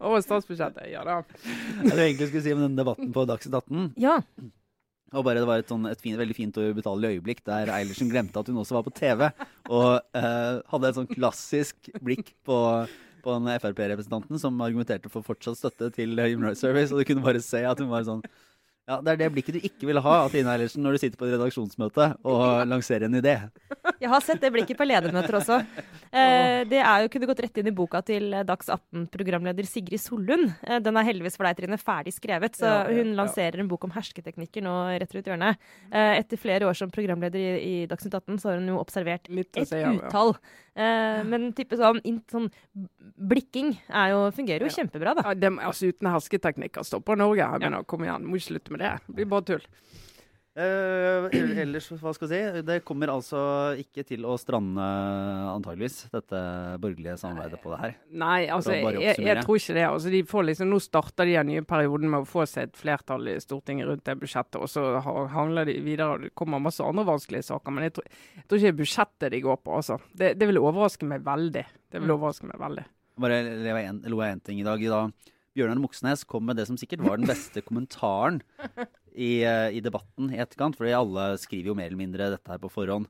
[0.00, 0.88] over statsbudsjettet.
[0.92, 1.20] Ja da.
[1.82, 4.20] Det du egentlig skulle si om den debatten på Dagsnytt 18, Ja.
[5.12, 8.08] og bare det var et, sånn, et fin, veldig fint og ubetalelig øyeblikk der Eilertsen
[8.12, 9.26] glemte at hun også var på TV,
[9.68, 12.60] og eh, hadde et sånn klassisk blikk på
[13.22, 17.22] på den Frp-representanten som argumenterte for fortsatt støtte til Human Rights Service, og du kunne
[17.22, 18.18] bare se at hun var sånn
[18.90, 21.20] Ja, det er det blikket du ikke vil ha av Trine Eilertsen når du sitter
[21.20, 23.36] på et redaksjonsmøte og lanserer en idé.
[24.02, 25.60] Jeg har sett det blikket på ledermøter også.
[26.12, 29.96] Eh, det er jo kunne gått rett inn i boka til eh, Dags 18-programleder Sigrid
[30.02, 30.50] Sollund.
[30.60, 32.58] Eh, den er heldigvis for deg, Trine, ferdig skrevet.
[32.58, 33.16] Så Ja, ja, hun ja.
[33.22, 35.56] lanserer en bok om hersketeknikker nå rett rundt hjørnet.
[35.88, 39.32] Eh, etter flere år som programleder i, i Dagsnytt 18, så har hun jo observert
[39.32, 39.94] Litt et si ja.
[39.96, 40.34] utall.
[40.76, 42.50] Eh, men type sånn, sånn
[43.32, 44.76] blikking er jo, fungerer jo Ja.
[44.82, 45.24] kjempebra, da.
[45.30, 47.40] Ja, det, altså Uten hersketeknikker stopper Norge.
[47.40, 48.92] Jeg mener, Kom igjen, må ikke slutte med det.
[49.08, 49.64] Det blir bare tull.
[50.52, 51.26] Eh,
[51.62, 52.62] ellers, hva skal jeg si?
[52.68, 53.40] Det kommer altså
[53.80, 54.84] ikke til å strande,
[55.48, 56.40] antageligvis, dette
[56.82, 57.94] borgerlige samarbeidet på det her.
[58.20, 59.86] Nei, altså, jeg, jeg tror ikke det.
[59.88, 62.76] Altså, de får liksom, nå starter de den nye perioden med å få seg et
[62.76, 66.18] flertall i Stortinget rundt det budsjettet, og så ha- hangler de videre.
[66.18, 68.80] og Det kommer masse andre vanskelige saker, men jeg tror, jeg tror ikke det er
[68.84, 69.76] budsjettet de går på.
[69.80, 70.00] Altså.
[70.12, 71.64] Det, det vil overraske meg veldig.
[71.92, 72.16] Det vil Mm.
[72.20, 72.84] overraske meg veldig.
[73.24, 73.40] Bare
[74.08, 74.80] lo jeg én ting i dag.
[74.84, 75.06] Da
[75.56, 78.38] Bjørnar Moxnes kom med det som sikkert var den beste kommentaren
[79.14, 80.78] i, eh, i debatten i etterkant.
[80.78, 83.08] Fordi alle skriver jo mer eller mindre dette her på forhånd.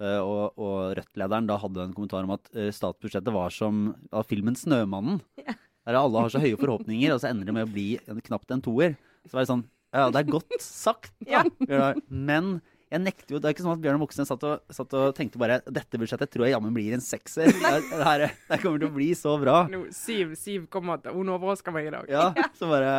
[0.00, 4.28] Eh, og, og Rødt-lederen da hadde en kommentar om at eh, statsbudsjettet var som av
[4.30, 5.20] filmen 'Snømannen'.
[5.42, 5.56] Ja.
[5.88, 8.52] Der alle har så høye forhåpninger, og så ender det med å bli en, knapt
[8.52, 8.98] en toer.
[9.26, 13.46] Så var det sånn Ja, det er godt sagt, da, Men jeg nekter jo Det
[13.48, 16.46] er ikke sånn at Bjørnar Moxnes satt og, satt og tenkte bare Dette budsjettet tror
[16.48, 17.46] jeg jammen blir en sekser.
[17.54, 19.56] Det, her- det, her- det kommer til å bli så bra.
[19.70, 22.10] No, Siv, Siv kommer til Hun overrasker meg i dag.
[22.10, 22.94] Ja, så bare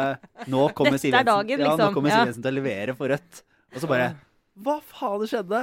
[0.47, 1.93] Nå kommer Siv Jensen, dagen, ja, nå liksom.
[1.99, 2.21] kommer Ja.
[2.21, 3.43] Siv Jensen til å levere for Rødt.
[3.75, 4.11] Og så bare
[4.61, 5.61] Hva faen skjedde?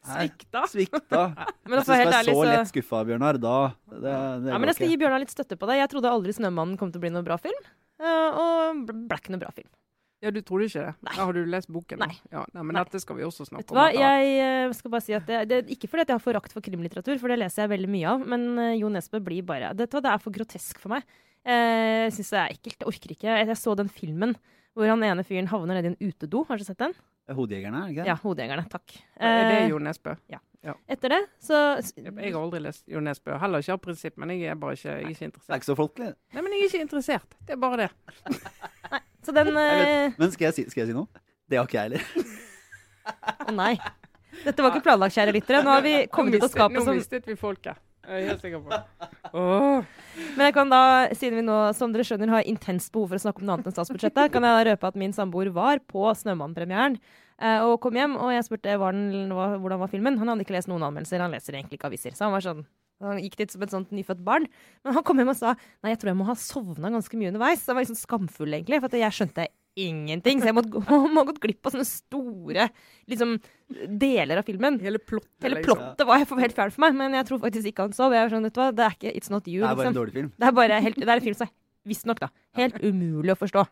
[0.00, 0.62] Svikta.
[0.72, 1.22] Svikta.
[1.68, 3.56] Men altså, helt ærlig, så så lett skuffa, Bjørnar, da
[3.92, 4.14] det, det
[4.54, 4.94] ja, men Jeg skal ikke.
[4.94, 5.76] gi Bjørnar litt støtte på det.
[5.82, 7.60] Jeg trodde aldri 'Snømannen' kom til å bli noe bra film.
[8.00, 9.68] eh, og ble ble ikke noe bra film.
[10.20, 10.92] Ja, du trodde ikke det?
[11.06, 11.14] Nei.
[11.16, 12.02] Ja, har du lest boken?
[12.02, 12.12] Nei.
[12.28, 12.82] Ja, nei men Nei.
[12.84, 13.78] dette skal vi også snakke Vet om.
[13.78, 16.18] hva, du hva, jeg eh, skal bare si at det, det Ikke fordi at jeg
[16.18, 19.22] har forakt for krimlitteratur, for det leser jeg veldig mye av, men uh, Jo Nesbø
[19.24, 21.08] blir bare det, det er for grotesk for meg.
[21.48, 22.82] Jeg Jeg syns det er ekkelt.
[22.82, 23.28] Jeg orker ikke.
[23.30, 24.36] Jeg, jeg så den filmen
[24.76, 26.44] hvor han ene fyren havner nedi en utedo.
[26.48, 26.92] Har du sett den?
[27.30, 28.10] Hodejegerne, er det ikke det?
[28.10, 28.68] Ja, Hodejegerne.
[28.70, 28.96] Takk.
[29.16, 30.14] Er det Eh, Jo Nesbø?
[30.92, 31.56] Etter det, så
[31.96, 33.38] Jeg har aldri lest Jo Nesbø.
[33.40, 35.70] Heller ikke av prinsipp, men jeg er bare ikke, jeg er ikke Det er ikke
[35.70, 36.10] så folkelig.
[36.34, 37.38] Nei, men jeg er ikke interessert.
[37.46, 39.00] Det er bare det.
[39.26, 41.22] Så den eh, Men skal jeg, si, skal jeg si noe?
[41.50, 42.40] Det har ikke jeg heller.
[43.50, 43.74] Å nei.
[44.44, 45.62] Dette var ikke planlagt, kjære lyttere.
[45.66, 47.80] Nå har vi kommet ut av skapet Nå som mistet vi folket.
[48.10, 49.08] Jeg er helt sikker på det.
[49.36, 49.82] Åh.
[50.34, 50.82] Men jeg kan da,
[51.14, 53.68] siden vi nå, som dere skjønner, har intenst behov for å snakke om noe annet
[53.70, 57.98] enn statsbudsjettet, kan jeg da røpe at min samboer var på Snømann-premieren eh, og kom
[58.00, 60.18] hjem, og jeg spurte var den, hva, hvordan var filmen.
[60.22, 62.16] Han hadde ikke lest noen anmeldelser, han leser egentlig ikke aviser.
[62.16, 62.64] Så han var sånn
[63.00, 64.46] han gikk dit som et sånt nyfødt barn.
[64.84, 67.32] Men han kom hjem og sa nei, jeg tror jeg må ha sovna ganske mye
[67.32, 67.62] underveis.
[67.62, 69.46] Så han var liksom skamfull, egentlig, for at jeg skjønte
[69.80, 70.42] ingenting.
[70.42, 70.64] Så jeg må
[71.16, 72.68] ha gått glipp av sånne store
[73.10, 73.36] liksom,
[74.00, 74.80] deler av filmen.
[74.84, 75.32] Hele plottet.
[75.46, 75.78] Hele liksom.
[75.78, 78.16] plottet var helt fjernt for meg, men jeg tror faktisk ikke han sov.
[78.16, 79.88] Jeg var sånn, vet du hva, det er ikke It's not you, Det er bare
[79.88, 80.00] en liksom.
[80.02, 80.34] dårlig film.
[80.36, 81.56] Det er bare helt, det er en film som er
[81.90, 82.22] visstnok.
[82.60, 83.64] Helt umulig å forstå.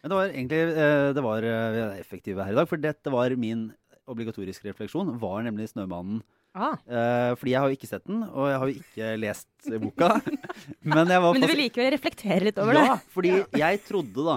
[0.00, 3.34] Men det var egentlig eh, det var eh, effektive her i dag, for dette var
[3.36, 3.68] min
[4.10, 5.18] obligatoriske refleksjon.
[5.20, 6.22] Var nemlig 'Snømannen'.
[6.50, 6.74] Ah.
[6.82, 10.08] Uh, fordi jeg har jo ikke sett den, og jeg har jo ikke lest boka.
[10.96, 13.12] Men jeg var Men du vil likevel reflektere litt over ja, det?
[13.14, 14.36] fordi jeg trodde da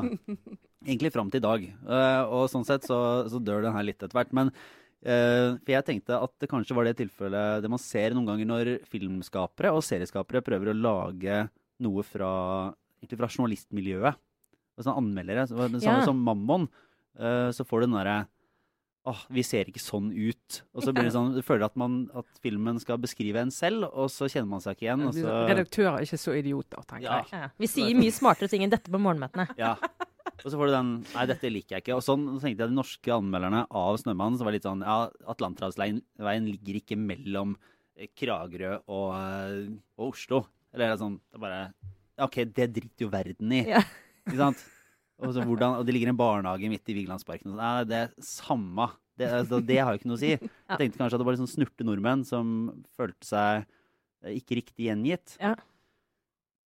[0.84, 1.66] Egentlig fram til i dag.
[1.88, 2.98] Uh, og sånn sett så,
[3.32, 4.34] så dør den her litt etter hvert.
[4.36, 8.28] Men uh, for jeg tenkte at det kanskje var det tilfellet det man ser noen
[8.28, 11.38] ganger når filmskapere og serieskapere prøver å lage
[11.84, 12.34] noe fra,
[13.08, 14.20] fra journalistmiljøet.
[14.76, 15.48] Og sånn anmeldere.
[15.48, 16.02] Samme Ja.
[16.04, 16.68] som Mammon.
[17.16, 18.18] så får du den derre
[19.06, 20.62] Åh, vi ser ikke sånn ut.
[20.74, 23.90] Og så blir det sånn, du føler at, man, at filmen skal beskrive en selv,
[23.92, 25.04] og så kjenner man seg ikke igjen.
[25.10, 27.18] Og så, Redaktører er ikke så idioter, tenker Ja.
[27.20, 27.32] jeg.
[27.42, 27.50] Ja.
[27.60, 29.50] Vi sier mye smartere ting enn dette på morgenmøtene.
[29.60, 29.76] ja.
[30.44, 31.96] Og så får du den Nei, dette liker jeg ikke.
[31.96, 35.10] Og sånn så tenkte jeg de norske anmelderne av 'Snømannen' så var litt sånn Ja,
[35.30, 36.02] Atlanterhavsveien
[36.48, 37.56] ligger ikke mellom
[37.96, 40.46] eh, Kragerø og, eh, og Oslo.
[40.74, 41.74] Eller sånn det er bare
[42.24, 43.62] OK, det driter jo verden i.
[43.70, 43.84] Ja.
[44.28, 44.64] Ikke sant?
[45.22, 47.54] Og, så hvordan, og det ligger en barnehage midt i Vigelandsparken.
[47.58, 48.90] Nei, det er samme.
[49.20, 50.34] Det, altså, det har jo ikke noe å si.
[50.70, 52.50] Jeg tenkte kanskje at det var sånn snurte nordmenn som
[52.98, 55.38] følte seg eh, ikke riktig gjengitt.
[55.38, 55.54] Ja.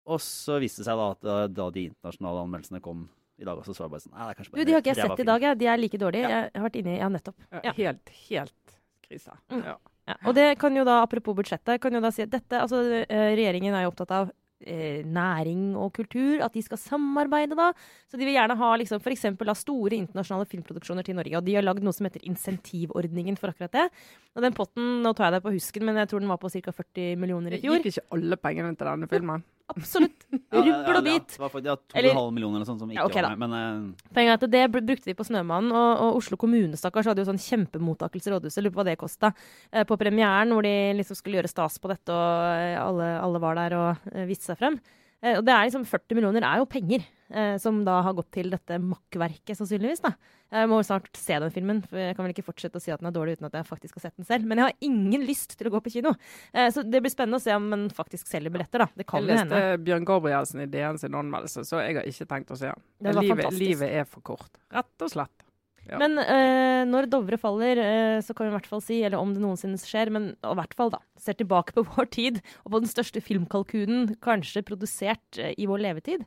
[0.06, 3.58] Og så viste det seg da at eh, da de internasjonale anmeldelsene kom i dag
[3.60, 5.02] også, så var det bare sånn Nei, det er kanskje Du, de har ikke jeg
[5.02, 5.60] sett i dag, jeg.
[5.60, 6.30] De er like dårlige.
[6.30, 6.38] Ja.
[6.46, 7.46] Jeg har vært inne i Ja, nettopp.
[7.52, 7.74] Ja.
[7.76, 9.36] Helt, helt krise.
[9.52, 9.66] Mm.
[9.66, 9.76] Ja.
[10.06, 10.14] Ja.
[10.22, 13.32] Og det kan jo da, apropos budsjettet, kan jo da si at dette Altså, eh,
[13.34, 14.30] regjeringen er jo opptatt av
[14.64, 17.72] eh, næring og kultur, at de skal samarbeide da.
[18.08, 19.26] Så de vil gjerne ha liksom f.eks.
[19.60, 21.36] store internasjonale filmproduksjoner til Norge.
[21.36, 23.88] Og de har lagd noe som heter insentivordningen for akkurat det.
[24.36, 26.52] Og den potten, nå tar jeg deg på husken, men jeg tror den var på
[26.52, 26.72] ca.
[26.72, 27.80] 40 millioner i fjor.
[27.80, 29.46] Det Gikk ikke alle pengene til denne filmen?
[29.72, 30.26] Absolutt.
[30.56, 31.34] Ja, ja, Rubbel og ja, bit.
[31.34, 33.16] Det var ja, to Eller- og en halv millioner eller sånt som ikke Ja, ok
[33.18, 33.42] var med.
[33.42, 33.56] Men
[33.92, 34.10] uh...
[34.14, 37.28] Poenget er at det brukte de på Snømannen, og, og Oslo kommune stakkars hadde jo
[37.30, 38.62] sånn kjempemottakelse i rådhuset.
[38.62, 39.32] Lurer på hva det kosta.
[39.72, 43.42] Eh, på premieren, hvor de liksom skulle gjøre stas på dette, og eh, alle, alle
[43.42, 44.78] var der og eh, viste seg frem.
[45.24, 48.30] Eh, og det er liksom 40 millioner er jo penger, eh, som da har gått
[48.36, 50.02] til dette makkverket, sannsynligvis.
[50.04, 50.12] da.
[50.52, 53.00] Jeg må snart se den filmen, for jeg kan vel ikke fortsette å si at
[53.00, 54.46] den er dårlig uten at jeg faktisk har sett den selv.
[54.46, 56.12] Men jeg har ingen lyst til å gå på kino.
[56.54, 58.88] Eh, så det blir spennende å se om den faktisk selger billetter, da.
[58.94, 59.58] Det kan Jeg jo hende.
[59.58, 63.18] leste Bjørn Gabrielsen i DN sin anmeldelse, så jeg har ikke tenkt å se den.
[63.22, 64.52] Livet, livet er for kort.
[64.70, 65.45] Rett og slett.
[65.86, 65.98] Ja.
[66.02, 69.34] Men eh, når Dovre faller, eh, så kan vi i hvert fall si, eller om
[69.34, 72.80] det noensinne skjer, men i hvert fall da, ser tilbake på vår tid og på
[72.82, 76.24] den største filmkalkunen kanskje produsert eh, i vår levetid.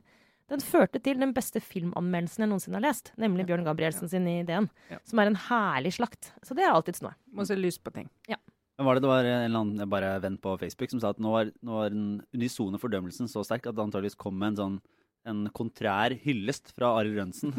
[0.50, 4.40] Den førte til den beste filmanmeldelsen jeg noensinne har lest, nemlig Bjørn Gabrielsen sin i
[4.48, 4.98] DN, Ja.
[5.06, 6.32] som er en herlig slakt.
[6.42, 7.12] Så det er alltids noe.
[7.30, 8.08] Må se lys på ting.
[8.26, 11.20] men var det det var en eller annen bare venn på Facebook som sa at
[11.20, 14.56] nå var, nå var den unisone fordømmelsen så sterk at det antageligvis kom med en
[14.56, 14.80] sånn
[15.28, 17.52] en kontrær hyllest fra Arild Rønsen.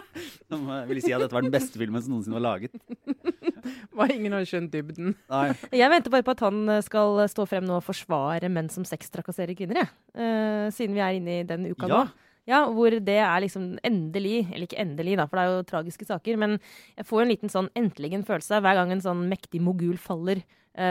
[0.50, 2.76] som ville vil si at dette var den beste filmen som noensinne var laget.
[3.96, 5.16] Var ingen har skjønt dybden.
[5.32, 5.46] Nei.
[5.74, 8.84] Jeg venter bare på at han eh, skal stå frem nå og forsvare menn som
[8.86, 9.90] sextrakasserer kvinner, jeg.
[10.14, 12.04] Uh, siden vi er inne i den uka Ja.
[12.04, 12.26] nå.
[12.46, 16.06] Ja, hvor det er liksom endelig, eller ikke endelig, da, for det er jo tragiske
[16.06, 16.60] saker, men
[16.94, 20.44] jeg får en liten sånn endelig en følelse hver gang en sånn mektig mogul faller
[20.44, 20.46] eh,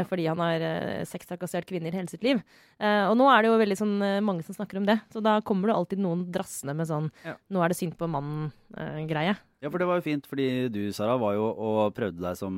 [0.09, 2.39] fordi han har uh, sextrakassert kvinner hele sitt liv.
[2.79, 5.21] Eh, og nå er det jo veldig sånn eh, mange som snakker om det, så
[5.21, 7.35] da kommer det alltid noen drassende med sånn Ja.
[7.49, 9.35] 'nå er det synd på mannen'-greie.
[9.61, 12.53] Ja, for det var jo fint, fordi du, Sara, var jo og prøvde deg som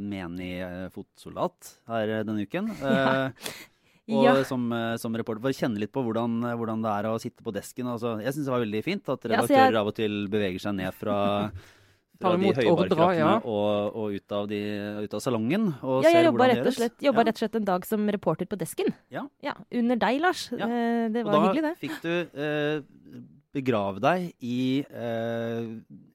[0.00, 0.52] menig
[0.94, 2.70] fotsoldat her eh, denne uken.
[4.10, 4.32] Eh, og Ja.
[4.42, 7.20] som, eh, som reporter, for å kjenne litt på hvordan, eh, hvordan det er å
[7.22, 7.86] sitte på desken.
[7.86, 10.58] Altså, jeg syns det var veldig fint at Ja, redaktører jeg- av og til beveger
[10.60, 11.52] seg ned fra,
[12.20, 13.32] fra de ordrer, ja.
[13.40, 14.60] og, og ut, av de,
[15.06, 15.70] ut av salongen.
[15.80, 16.60] Og Ja, jeg jobba rett,
[17.00, 17.12] Ja.
[17.16, 18.92] rett og slett en dag som reporter på desken.
[19.10, 19.26] Ja.
[19.72, 20.48] Under deg, Lars.
[20.52, 20.68] Ja.
[20.68, 21.74] Eh, det var hyggelig, det.
[21.74, 22.82] Da fikk du eh,
[23.56, 25.70] begrave deg i eh,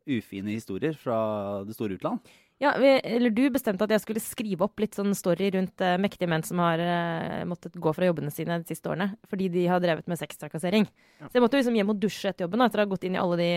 [0.07, 2.21] ufine historier fra det store utland.
[2.63, 6.29] Ja, eller Du bestemte at jeg skulle skrive opp litt sånn story rundt uh, mektige
[6.31, 9.83] menn som har uh, måttet gå fra jobbene sine de siste årene fordi de har
[9.83, 10.87] drevet med sextrakassering.
[11.19, 11.27] Ja.
[11.27, 13.17] Så jeg måtte liksom hjem og dusje etter jobben da, etter å ha gått inn
[13.17, 13.49] i alle de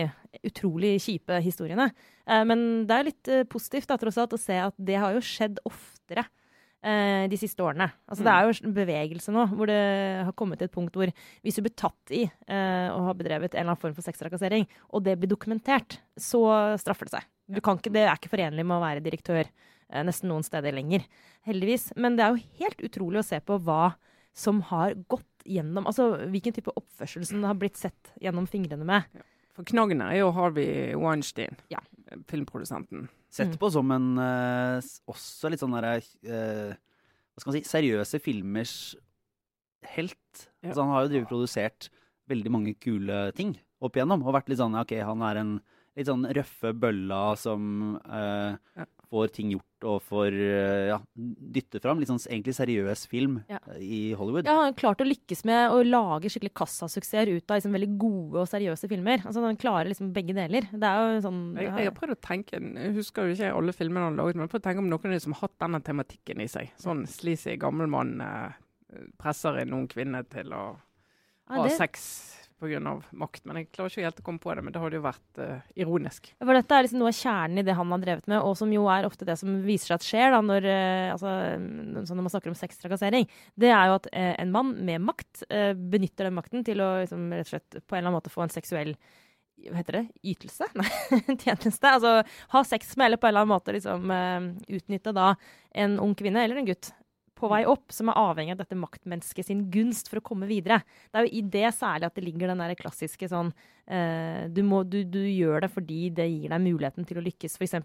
[0.51, 1.87] utrolig kjipe historiene.
[2.27, 5.23] Uh, men det er litt positivt da, tross alt å se at det har jo
[5.23, 6.27] skjedd oftere.
[6.79, 7.89] de siste årene.
[8.07, 9.81] Altså, Det er jo en bevegelse nå hvor det
[10.23, 11.11] har kommet til et punkt hvor
[11.43, 14.63] hvis du blir tatt i å ha bedrevet en eller annen form for sextrakassering,
[14.95, 16.39] og det blir dokumentert, så
[16.79, 17.27] straffer det seg.
[17.49, 20.75] Du kan ikke, det er ikke forenlig med å være direktør eh, nesten noen steder
[20.75, 21.05] lenger,
[21.47, 21.89] heldigvis.
[21.97, 23.95] Men det er jo helt utrolig å se på hva
[24.37, 28.85] som har gått gjennom Altså hvilken type oppførsel som det har blitt sett gjennom fingrene
[28.85, 29.03] med.
[29.55, 31.79] For knaggen er jo Harvey Weinstein, Ja.
[32.29, 33.07] filmprodusenten.
[33.31, 33.57] Sett Mm.
[33.57, 38.95] på som en eh, også litt sånn derre eh, Hva skal man si Seriøse filmers
[39.95, 40.49] helt.
[40.61, 40.69] Ja.
[40.71, 41.89] Altså, han har jo drevet produsert
[42.29, 44.23] veldig mange kule ting opp igjennom.
[44.25, 45.53] Og vært litt sånn OK, han er en
[45.99, 48.85] litt sånn røffe bølla som eh, Ja.
[49.09, 51.97] får ting gjort og får eh, ja, dytte fram.
[52.01, 53.57] Litt sånn egentlig seriøs film Ja.
[53.73, 54.45] eh, i Hollywood.
[54.45, 57.91] Ja, han har klart å lykkes med å lage skikkelig kassasuksesser ut av liksom veldig
[58.01, 59.23] gode og seriøse filmer.
[59.25, 60.67] Altså Han klarer liksom begge deler.
[60.71, 63.73] Det er jo sånn Jeg, jeg har prøvd å tenke, jeg husker jo ikke alle
[63.73, 65.33] filmene han har laget, men jeg har prøvd å tenke om noen av de som
[65.33, 66.71] har hatt denne tematikken i seg.
[66.77, 68.51] Sånn sleazy gammel mann eh,
[69.17, 70.63] presser inn noen kvinner til å
[71.49, 72.79] ha sex pga.
[73.11, 73.45] makt.
[73.47, 75.61] Men jeg klarer ikke helt å komme på det, men det hadde jo vært uh,
[75.79, 76.31] ironisk.
[76.41, 78.73] For dette er liksom noe av kjernen i det han har drevet med, og som
[78.73, 81.33] jo er ofte det som viser seg at skjer da, når, uh, altså,
[82.09, 83.29] sånn når man snakker om sextrakassering.
[83.59, 87.31] Det er jo at uh, en mann med makt benytter den makten til å liksom,
[87.33, 88.95] rett og slett på en eller annen måte få en seksuell
[89.59, 90.69] hva heter det, ytelse?
[90.79, 90.87] Nei,
[91.41, 91.89] tjeneste.
[91.89, 92.13] Altså
[92.53, 94.13] ha sex med, eller på en eller annen måte liksom
[94.71, 95.33] utnytte da
[95.75, 96.93] en ung kvinne eller en gutt
[97.39, 100.81] på vei opp, som er avhengig av dette maktmennesket sin gunst for å komme videre.
[101.09, 104.61] Det er jo i det særlig at det ligger den der klassiske sånn uh, du,
[104.67, 107.77] må, du, du, gjør det fordi det gir deg muligheten til å lykkes, f.eks.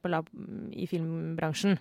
[0.75, 1.79] i filmbransjen.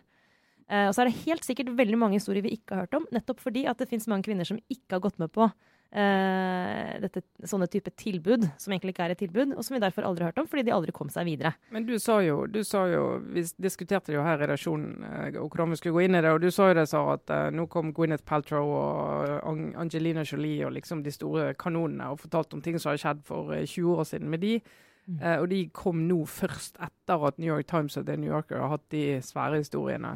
[0.69, 3.07] Uh, og så er det helt sikkert veldig mange historier vi ikke har hørt om,
[3.15, 5.49] nettopp fordi at det fins mange kvinner som ikke har gått med på
[5.93, 10.07] Uh, dette, sånne type tilbud, som egentlig ikke er et tilbud, og som vi derfor
[10.07, 11.51] aldri har hørt om, fordi de aldri kom seg videre.
[11.69, 15.37] Men du sa jo, du sa jo vi diskuterte det jo her i redaksjonen uh,
[15.43, 17.51] hvordan vi skulle gå inn i det, og du sa jo det, sa at eh,
[17.53, 19.53] nå kom Gwyneth Paltrow og
[19.83, 23.53] Angelina Jolie og liksom de store kanonene og fortalte om ting som har skjedd for
[23.53, 24.57] 20 år siden med de.
[25.03, 25.17] Mm.
[25.19, 28.77] og de kom nå først etter at New York Times og The New Yorker har
[28.77, 30.13] hatt de svære historiene.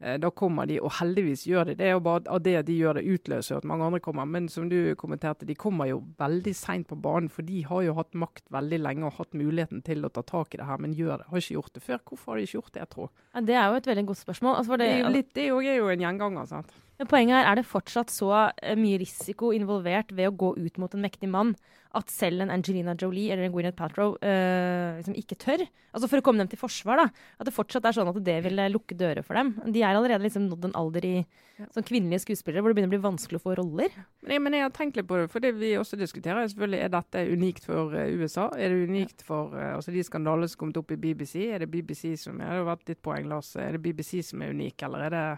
[0.00, 1.90] Eh, da kommer de, og heldigvis gjør de det.
[1.90, 4.28] jo bare av det de gjør det, utløser at mange andre kommer.
[4.30, 7.30] Men som du kommenterte, de kommer jo veldig seint på banen.
[7.32, 10.54] For de har jo hatt makt veldig lenge og hatt muligheten til å ta tak
[10.54, 11.30] i det her, men gjør det.
[11.32, 12.04] Har ikke gjort det før.
[12.04, 13.10] Hvorfor har de ikke gjort det, jeg tror?
[13.34, 14.60] Ja, det er jo et veldig godt spørsmål.
[14.60, 16.52] Altså, det, det, er jo litt, det er jo en gjenganger.
[16.52, 16.78] sant?
[16.98, 20.78] Men poenget her er det fortsatt så uh, mye risiko involvert ved å gå ut
[20.82, 21.54] mot en mektig mann
[21.96, 25.62] at selv en Angelina Jolie eller en Gwyneth Paltrow uh, liksom ikke tør.
[25.94, 27.06] Altså For å komme dem til forsvar, da.
[27.38, 29.54] At det fortsatt er sånn at det vil lukke dører for dem.
[29.64, 31.14] De er allerede liksom nådd en alder i
[31.72, 33.94] som kvinnelige skuespillere hvor det begynner å bli vanskelig å få roller.
[34.26, 36.82] Men men jeg har tenkt litt på det, for det vi også diskuterer, er selvfølgelig
[36.84, 38.48] er dette unikt for uh, USA.
[38.58, 41.46] Er det unikt for altså de skandalene som kommet opp i BBC?
[41.46, 43.54] Er det BBC som er, det har vært ditt poeng, Lars.
[43.56, 45.28] Er det BBC som er unik, eller er det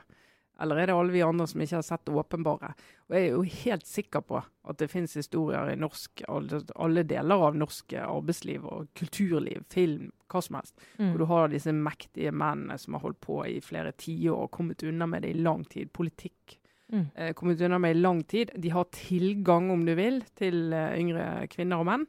[0.61, 2.73] eller er det alle vi andre som ikke har sett det åpenbare?
[3.09, 7.45] Og jeg er jo helt sikker på at det finnes historier i norsk, alle deler
[7.49, 10.77] av norsk arbeidsliv og kulturliv, film, hva som helst.
[10.99, 11.11] Mm.
[11.11, 14.85] Hvor du har disse mektige mennene som har holdt på i flere tiår og kommet
[14.87, 15.93] unna med det i lang tid.
[15.97, 16.59] Politikk.
[16.93, 17.07] Mm.
[17.15, 18.51] Eh, kommet unna med i lang tid.
[18.57, 22.07] De har tilgang, om du vil, til uh, yngre kvinner og menn.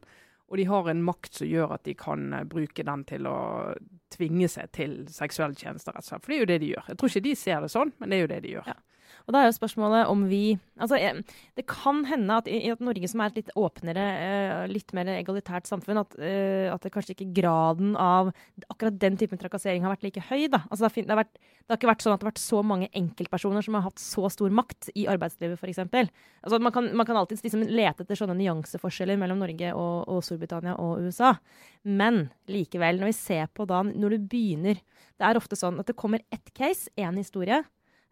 [0.51, 3.37] Og de har en makt som gjør at de kan uh, bruke den til å
[4.11, 5.95] tvinge seg til seksuelle tjenester.
[6.03, 6.89] For det er jo det de gjør.
[6.91, 8.67] Jeg tror ikke de ser det sånn, men det er jo det de gjør.
[8.73, 8.75] Ja.
[9.27, 10.97] Og da er jo spørsmålet om vi Altså,
[11.53, 15.12] det kan hende at i, at Norge, som er et litt åpnere, uh, litt mer
[15.13, 18.31] egalitært samfunn, at, uh, at kanskje ikke graden av
[18.65, 20.47] akkurat den typen trakassering har vært like høy.
[20.49, 20.63] da.
[20.71, 22.89] Altså, det, har, vært, det, har, ikke vært sånn at det har vært så mange
[22.97, 25.84] enkeltpersoner som har hatt så stor makt i arbeidslivet, f.eks.
[25.86, 30.79] Altså, man, kan, kan alltid liksom lete etter sånne nyanseforskjeller mellom Norge og, og Storbritannia
[30.81, 31.36] og USA.
[31.86, 34.81] Men likevel, når vi ser på da, når du begynner
[35.17, 37.62] Det er ofte sånn at det kommer ett case, én historie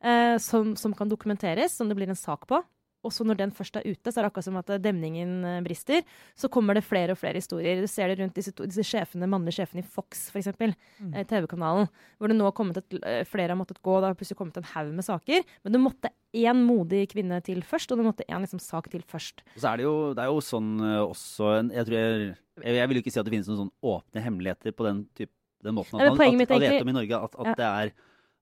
[0.03, 2.61] eh, som, som, kan dokumenteres, som det blir en sak på.
[3.05, 5.59] Og så når den først er ute, så er det akkurat som at demningen eh,
[5.63, 6.03] brister.
[6.39, 7.79] Så kommer det flere og flere historier.
[7.79, 10.51] Du ser det rundt disse, disse sjefene, mannlige sjefene i Fox, f.eks.
[10.59, 11.13] Mm.
[11.13, 11.87] Eh, TV-kanalen.
[12.19, 13.95] Hvor det nå har kommet et, eh, flere har måttet gå.
[13.99, 15.47] Det har plutselig kommet en haug med saker.
[15.63, 19.05] Men det måtte én modig kvinne til først, og det måtte én liksom, sak til
[19.07, 19.45] først.
[19.55, 22.99] Så er det, jo, det er jo sånn også jeg, tror jeg, jeg, jeg vil
[22.99, 25.33] jo ikke si at det finnes noen sånn åpne hemmeligheter på den, type,
[25.65, 27.23] den måten at man, at, at at, i Norge.
[27.29, 27.57] At, at ja.
[27.57, 27.95] det er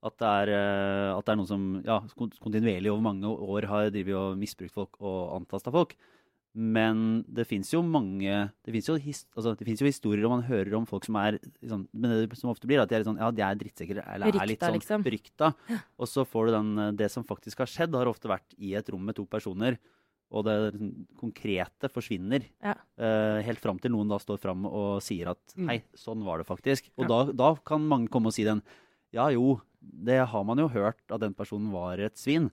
[0.08, 2.02] at det, er, eh, at det er noen som ja,
[2.44, 5.98] kontinuerlig over mange år har og misbrukt folk og antasta folk.
[6.58, 8.32] Men det fins jo mange
[8.66, 12.16] Det fins jo, altså, jo, historier og man hører om folk som er liksom, Men
[12.24, 14.64] det som ofte blir, at de er, sånn, ja, de er drittsekker eller er litt
[14.66, 15.06] sånn liksom.
[15.06, 15.52] berykta.
[16.02, 18.74] Og så får du den eh, Det som faktisk har skjedd, har ofte vært i
[18.80, 19.78] et rom med to personer.
[20.34, 20.90] Og det liksom,
[21.22, 22.50] konkrete forsvinner.
[22.64, 22.74] Ja.
[23.00, 25.70] Uh, helt fram til noen da står fram og sier at mm.
[25.70, 26.90] hei, sånn var det faktisk.
[26.98, 27.12] Og ja.
[27.14, 28.66] da, da, kan mange komme og si den
[29.16, 32.50] ja jo, det har man jo hørt at den personen var et svin,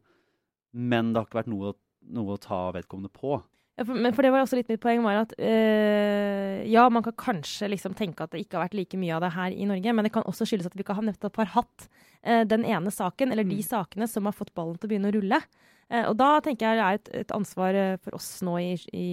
[0.72, 1.74] men det har ikke vært noe,
[2.14, 3.38] noe å ta vedkommende på.
[3.74, 7.02] Ja, for, men for det var også litt mitt poeng var at øh, ja, man
[7.02, 9.66] kan kanskje liksom tenke at det ikke har vært like mye av det her i
[9.66, 12.66] Norge, men det kan også skyldes at vi ikke har nettopp har hatt øh, den
[12.70, 13.66] ene saken, eller de mm.
[13.66, 15.42] sakene, som har fått ballen til å begynne å rulle.
[15.92, 19.06] Uh, og da tenker jeg det er et, et ansvar for oss nå i, i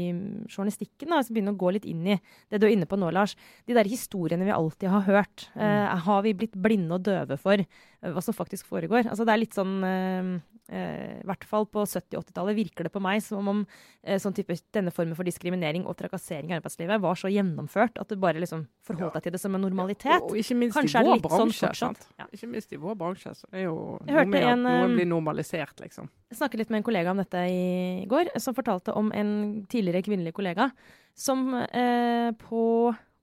[0.47, 2.17] journalistikken da, å begynne å gå litt inn i
[2.51, 3.35] det du er inne på nå, Lars.
[3.67, 5.47] De der historiene vi alltid har hørt.
[5.55, 7.63] Uh, har vi blitt blinde og døve for
[8.01, 9.05] hva som faktisk foregår?
[9.05, 10.39] Altså Det er litt sånn Eh,
[10.71, 14.93] I hvert fall på 70-80-tallet virker det på meg som om eh, sånn type, denne
[14.95, 19.17] formen for diskriminering og trakassering i arbeidslivet var så gjennomført at du bare liksom forholdt
[19.17, 20.21] deg til det som en normalitet.
[20.21, 21.73] Og, og ikke minst Kanskje i vår sånn bransje.
[21.81, 22.29] Sånn ja.
[22.31, 23.35] Ikke minst i vår bransje.
[23.37, 26.09] Så det er jo noe med at noe eh, blir normalisert, liksom.
[26.31, 29.31] Jeg snakket litt med en kollega om dette i går, som fortalte om en
[29.71, 30.71] tidligere kvinnelig kollega
[31.17, 32.63] som eh, på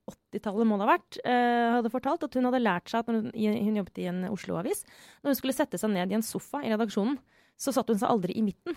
[0.08, 3.30] 80-tallet må det ha vært, eh, hadde fortalt at hun hadde lært seg at hun,
[3.32, 4.84] hun, jobbet i en Oslo-avis.
[5.22, 7.18] Når hun skulle sette seg ned i en sofa i redaksjonen,
[7.58, 8.76] så satte hun seg aldri i midten.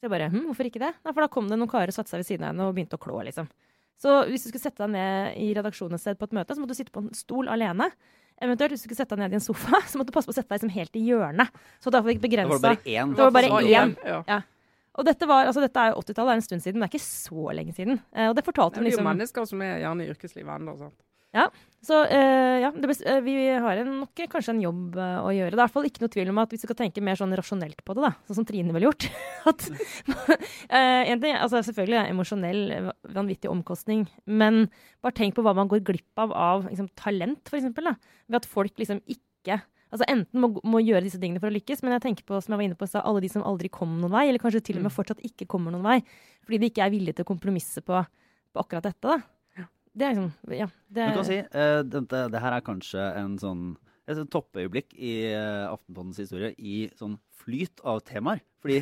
[0.00, 0.94] Så jeg bare hm, hvorfor ikke det?
[1.04, 2.76] Nei, for da kom det noen karer og satte seg ved siden av henne og
[2.76, 3.48] begynte å klå, liksom.
[4.00, 6.62] Så hvis du skulle sette deg ned i redaksjonen et sted på et møte, så
[6.62, 7.90] måtte du sitte på en stol alene.
[8.40, 10.32] Eventuelt hvis du skulle sette deg ned i en sofa, så måtte du passe på
[10.32, 11.60] å sette deg liksom helt i hjørnet.
[11.84, 13.12] Så da fikk begrensa Det var bare én.
[13.12, 13.92] Det var bare én.
[14.08, 14.40] Ja.
[15.00, 16.94] Og dette, var, altså, dette er jo 80-tallet, det er en stund siden, det er
[16.94, 18.00] ikke så lenge siden.
[18.16, 20.10] Eh, og det fortalte hun liksom Det er jo liksom mennesker som er gjerne i
[20.14, 20.74] yrkeslivet ennå.
[20.80, 20.96] sant?
[21.80, 25.30] Så uh, ja, det, bes- eh, vi har en, nok kanskje en jobb uh, å
[25.32, 25.54] gjøre.
[25.54, 27.16] Det er i hvert fall ikke noe tvil om at hvis vi skal tenke mer
[27.16, 29.06] sånn rasjonelt på det, da, sånn som Trine ville gjort
[29.50, 29.64] at,
[30.82, 32.60] en ting, altså Selvfølgelig er emosjonell
[33.16, 34.66] vanvittig omkostning, men
[35.00, 37.70] bare tenk på hva man går glipp av av liksom, talent, f.eks.
[37.72, 41.80] Ved at folk liksom ikke Altså Enten må, må gjøre disse tingene for å lykkes,
[41.82, 43.96] men jeg tenker på som jeg var inne på, så alle de som aldri kom
[43.98, 44.94] noen vei, eller kanskje til og med Mm.
[45.00, 45.96] fortsatt ikke kommer noen vei,
[46.46, 47.98] fordi de ikke er villige til å kompromisse på,
[48.54, 49.02] på akkurat dette.
[49.02, 49.16] da.
[49.96, 53.38] Det er liksom, ja, det, Du kan si, uh, dette, det her er kanskje en
[53.42, 53.64] sånn
[54.10, 58.40] et sånt toppøyeblikk i Aftenpåndens Aftenpådens historie i sånn flyt av temaer.
[58.62, 58.80] Fordi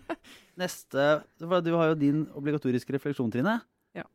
[0.60, 1.04] neste
[1.38, 3.60] for Du har jo din obligatoriske refleksjon, Trine.
[3.94, 4.06] Ja.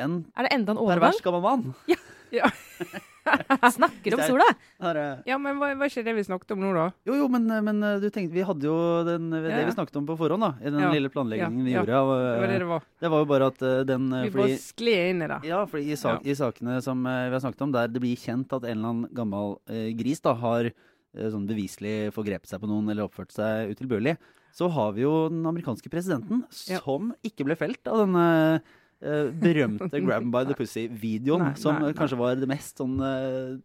[0.00, 1.12] En Er det enda en overgang?
[1.12, 1.66] pervers gammel mann.
[3.72, 4.46] Snakker om sola!
[4.82, 6.86] Eh, Ja, men hva var ikke det vi snakket om nå, da?
[7.06, 8.76] jo, jo, men, men eh, du tenkte Vi hadde jo
[9.06, 9.68] den, det Ja, ja.
[9.68, 10.50] vi snakket om på forhånd, da.
[10.60, 10.90] I den Ja.
[10.94, 11.84] lille planleggingen vi Ja, ja.
[11.84, 12.00] gjorde.
[12.00, 12.82] Av, Det var det eh, det var.
[13.04, 15.40] det var jo bare at eh, den eh, Vi fordi, bare skled inn i det.
[15.52, 18.16] Ja, fordi i, sak, i sakene som eh, vi har snakket om, der det blir
[18.18, 22.60] kjent at en eller annen gammel eh, gris da har eh, sånn beviselig forgrepet seg
[22.62, 24.16] på noen eller oppført seg utilbørlig,
[24.52, 26.82] så har vi jo den amerikanske presidenten Ja.
[26.84, 28.26] som ikke ble felt av denne
[28.58, 31.96] eh, berømte Grab by the pussy-videoen, som nei, nei.
[31.98, 33.58] kanskje var det mest sånn eh,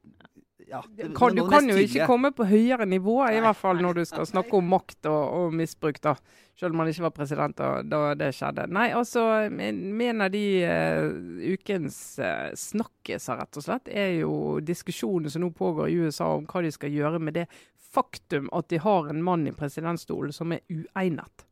[0.68, 3.80] ja, det- Kan, det du kan jo ikke komme på høyere nivå, i hvert fall
[3.84, 6.16] når du skal snakke om makt og, og misbruk, da.
[6.58, 8.66] Selv om han ikke var president da, da det skjedde.
[8.74, 15.30] Nei, altså, en av de uh, ukens uh, snakkiser, rett og slett, er jo diskusjonen
[15.30, 17.46] som nå pågår i USA om hva de skal gjøre med det
[17.78, 21.48] faktum at de har en mann i presidentstolen som er uegnet.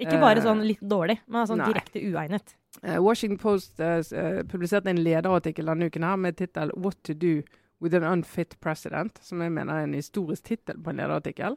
[0.00, 2.54] Ikke bare Eh, sånn litt dårlig, men sånn direkte uegnet.
[2.82, 7.12] Eh, Washington Post eh, eh, publiserte en lederartikkel denne uken her med tittel 'What to
[7.12, 7.42] do
[7.80, 11.56] with an unfit president', som jeg mener er en historisk tittel på en lederartikkel.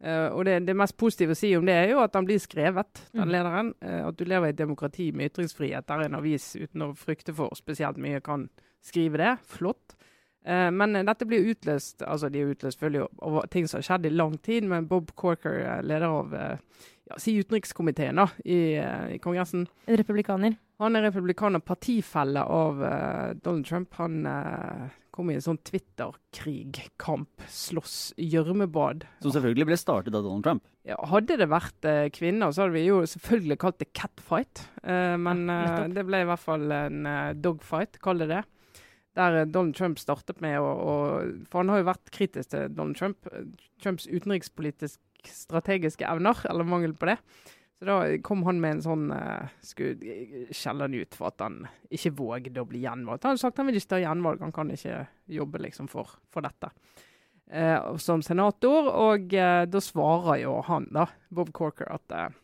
[0.00, 2.38] Uh, og det, det mest positive å si om det er jo at han blir
[2.40, 3.32] skrevet, den Mm.
[3.34, 3.74] lederen.
[3.84, 7.34] Uh, at du lever i et demokrati med ytringsfrihet, der en avis uten å frykte
[7.34, 8.48] for spesielt mye kan
[8.82, 9.38] skrive det.
[9.44, 9.94] Flott.
[10.44, 14.08] Eh, men dette blir utløst altså de er utløst selvfølgelig av ting som har skjedd
[14.08, 18.60] i lang tid, men Bob Corker, eh, leder av eh, ja, si utenrikskomiteen da, i,
[19.16, 20.56] i Kongressen, En republikaner.
[20.80, 22.78] han er republikaner, partifelle av
[23.42, 23.92] Donald Trump.
[23.98, 24.22] Han
[25.10, 29.04] kom i en sånn Twitter-krig-kamp, slåss, gjørmebad.
[29.24, 30.64] Som selvfølgelig ble startet av Donald Trump.
[30.88, 34.62] Ja, hadde det vært eh, kvinner, så hadde vi jo selvfølgelig kalt det catfight.
[34.82, 37.10] Eh, men eh, det ble i hvert fall en
[37.42, 38.42] dogfight, kall det det.
[39.18, 40.96] Der eh, Donald Trump startet med å,
[41.50, 43.26] For han har jo vært kritisk til Donald Trump.
[43.32, 43.46] eh,
[43.82, 47.18] Trumps utenrikspolitisk strategiske evner, eller mangel på det.
[47.80, 52.12] Så da kom han med en sånn uh, skjelle han ut for at han ikke
[52.18, 53.24] vågde å bli gjenvalgt.
[53.24, 54.98] Han har sagt han vil ikke ta gjenvalg, han kan ikke
[55.32, 56.68] jobbe liksom for, for dette.
[57.48, 62.36] Eh, som senator, og eh, da svarer jo han, da, Bob Corker, at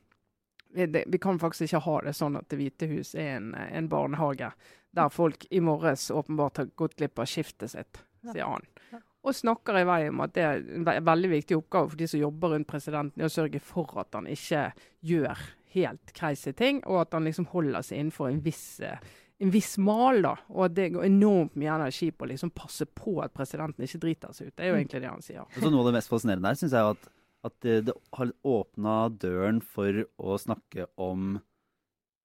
[0.72, 3.52] vi, det, vi kan faktisk ikke ha det sånn at Det hvite hus er en,
[3.54, 4.50] en barnehage
[4.96, 8.00] der folk i morges åpenbart har gått glipp av skiftet sitt,
[8.32, 8.64] sier han.
[9.26, 12.06] Og snakker i vei om at det er en ve veldig viktig oppgave for de
[12.08, 14.68] som jobber rundt presidenten, er å sørge for at han ikke
[15.02, 15.40] gjør
[15.76, 18.66] helt crazy ting, og at han liksom holder seg innenfor en viss
[19.38, 22.86] en viss mal, da, og at det går enormt mye energi på å liksom passe
[22.88, 24.54] på at presidenten ikke driter seg ut.
[24.56, 24.80] Det er jo Mm.
[24.80, 25.40] egentlig det han sier.
[25.42, 27.08] Og så Noe av det mest fascinerende her syns jeg er at,
[27.44, 31.42] at det, det har åpna døren for å snakke om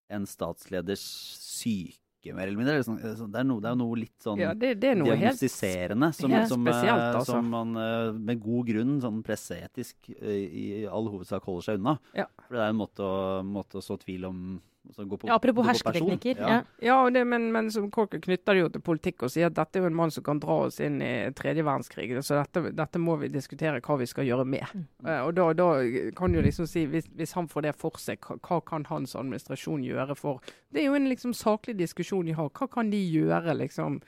[0.10, 2.00] en statsleders syke,
[2.38, 2.84] mer eller mindre.
[2.86, 5.24] Sånn, sånn- det, er noe, det er noe litt sånn Ja, det, det noe helt
[5.24, 7.26] diagnostiserende som, som, eh, altså.
[7.34, 11.98] som man eh, med god grunn, sånn presseetisk, eh, i all hovedsak holder seg unna.
[12.18, 12.28] Ja.
[12.46, 13.16] For det er en måte å,
[13.46, 14.44] måte å så tvil om
[14.88, 16.40] altså på, Ja, apropos hersketeknikker.
[16.40, 16.50] Ja.
[16.50, 16.60] Ja.
[16.82, 19.58] Ja, og det, men, men som Corker knytter det jo til politikk og sier at
[19.58, 22.10] dette er jo en mann som kan dra oss inn i tredje verdenskrig.
[22.26, 24.66] Så dette, dette må vi diskutere hva vi skal gjøre med.
[24.74, 24.88] Mm.
[25.06, 25.70] Uh, og da, da
[26.18, 29.16] kan du liksom si, hvis, hvis han får det for seg, hva, hva kan hans
[29.20, 32.52] administrasjon gjøre for Det er jo en liksom saklig diskusjon de har.
[32.58, 34.02] Hva kan de gjøre, liksom?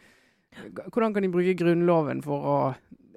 [0.94, 2.58] Hvordan kan de bruke Grunnloven for å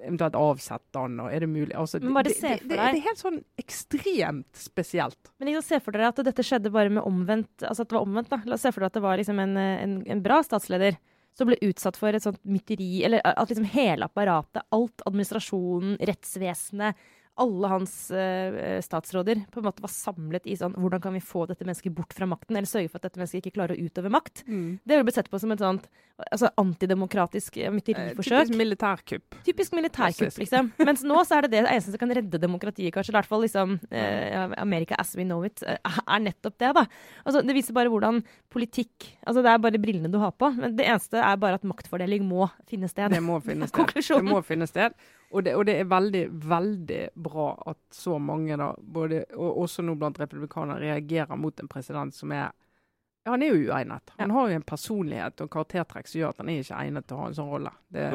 [0.03, 1.73] eventuelt avsette han, og er det mulig?
[1.75, 2.69] Altså, Men bare det, se for deg.
[2.69, 5.31] det, det er helt sånn ekstremt spesielt.
[5.39, 8.05] Men liksom, se for dere at dette skjedde bare med omvendt Altså at det var
[8.07, 8.41] omvendt, da.
[8.45, 10.97] La oss se for dere at det var liksom en, en, en bra statsleder
[11.37, 16.97] som ble utsatt for et sånt mytteri, eller at liksom hele apparatet, alt, administrasjonen, rettsvesenet,
[17.37, 21.45] alle hans eh, statsråder på en måte var samlet i sånn Hvordan kan vi få
[21.49, 24.11] dette mennesket bort fra makten, eller sørge for at dette mennesket ikke klarer å utøve
[24.13, 24.43] makt?
[24.47, 28.47] Det ville blitt sett på som et sånt altså antidemokratisk eh, Eh, mytteriforsøk.
[28.47, 29.37] Typisk militærkupp.
[29.45, 30.71] Typisk militærkupp, liksom.
[30.87, 33.13] Mens nå så er det det eneste som kan redde demokratiet, kanskje.
[33.13, 35.77] I hvert fall liksom eh, America as we know it eh,
[36.15, 36.85] er nettopp det, da.
[37.25, 38.23] Altså, det viser bare hvordan
[38.53, 40.49] politikk Altså, det er bare brillene du har på.
[40.55, 43.11] Men det eneste er bare at maktfordeling må finne sted.
[43.11, 43.77] Det må finne sted.
[43.77, 44.25] Konklusjonen.
[44.25, 44.95] Det må finne sted.
[45.35, 49.83] Og det, og det er veldig, veldig bra at så mange, da, både, og også
[49.83, 54.13] nå blant republikanere, reagerer mot en president som er ja, Han er jo uegnet.
[54.21, 57.17] Han har jo en personlighet og karaktertrekk som gjør at han er ikke egnet til
[57.17, 57.73] å ha en sånn rolle.
[57.91, 58.05] Det,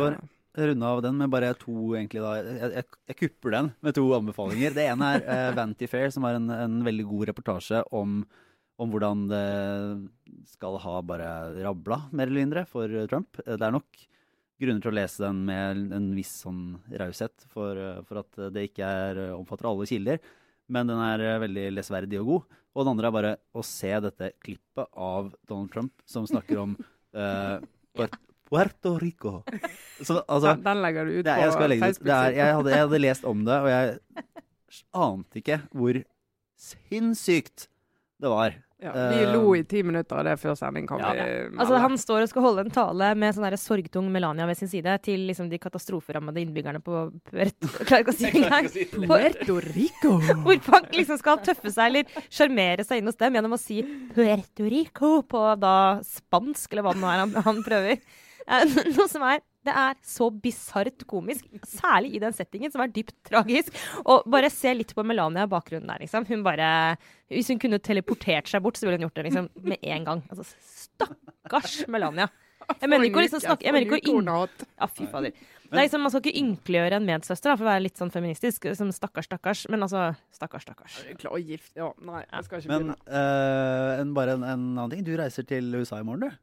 [0.57, 4.07] runde av den med bare to egentlig da Jeg, jeg, jeg kupper den med to
[4.17, 4.75] anbefalinger.
[4.77, 8.23] Det ene er eh, Vanty Fair, som har en, en veldig god reportasje om,
[8.81, 9.45] om hvordan det
[10.53, 11.29] skal ha bare
[11.65, 13.41] rabla, mer eller mindre, for eh, Trump.
[13.47, 14.05] Eh, Det er nok
[14.63, 16.63] grunner til å lese den med en viss sånn
[17.03, 20.23] raushet for, eh, for at det ikke er, eh, omfatter alle kilder.
[20.73, 22.59] Men den er eh, veldig lesverdig og god.
[22.73, 26.71] Og den andre er bare å se dette klippet av Donald Trump som snakker om
[27.19, 27.59] uh,
[27.93, 28.17] Puer-
[28.49, 29.43] Puerto Rico.
[30.01, 31.69] Så, altså, den, den legger du ut det, er- på.
[31.83, 32.07] Facebook.
[32.09, 33.99] det er, jeg, hadde, jeg hadde lest om det, og jeg
[35.05, 36.01] ante ikke hvor
[36.63, 37.67] sinnssykt
[38.23, 38.57] det var.
[38.83, 41.03] Ja, vi eh, lo i ti minutter av det før sending, kom.
[41.03, 41.27] Ja.
[41.55, 44.97] Altså, han står og skal holde en tale med sånn sorgtung Melania ved sin side
[45.07, 48.69] til liksom, de katastroferammede innbyggerne på Puerto Klarer ikke å si det engang.
[48.97, 50.17] Puerto Rico!
[50.47, 53.81] Hvorfor han liksom skal tøffe seg eller sjarmere seg inn hos dem gjennom å si
[54.17, 55.77] Puerto Rico på da
[56.07, 58.03] spansk, eller hva det nå er han, han prøver.
[58.43, 62.91] Eh, Noe som er Det er så bisart komisk, særlig i den settingen, som er
[62.91, 63.77] dypt tragisk.
[64.03, 66.27] Og bare se litt på Melania i bakgrunnen der, liksom.
[66.27, 66.97] Hun bare
[67.31, 70.25] Hvis hun kunne teleportert seg bort, så ville hun gjort det liksom med en gang.
[70.33, 70.47] Altså,
[70.87, 72.29] stakkars Melania.
[72.81, 74.29] Jeg mener ikke å liksom snakke Jeg mener ikke å inn...
[74.79, 75.33] Ja, fy fader.
[75.73, 78.67] Er liksom, Man skal ikke ynkeliggjøre en medsøster, da, for å være litt sånn feministisk.
[78.77, 79.65] Som stakkars, stakkars.
[79.73, 80.99] Men altså, stakkars, stakkars.
[81.21, 83.21] Klar gift Ja, nei, jeg skal ikke Men begynne.
[83.23, 85.05] eh, en, bare en, en annen ting.
[85.07, 86.43] Du reiser til USA i morgen, du.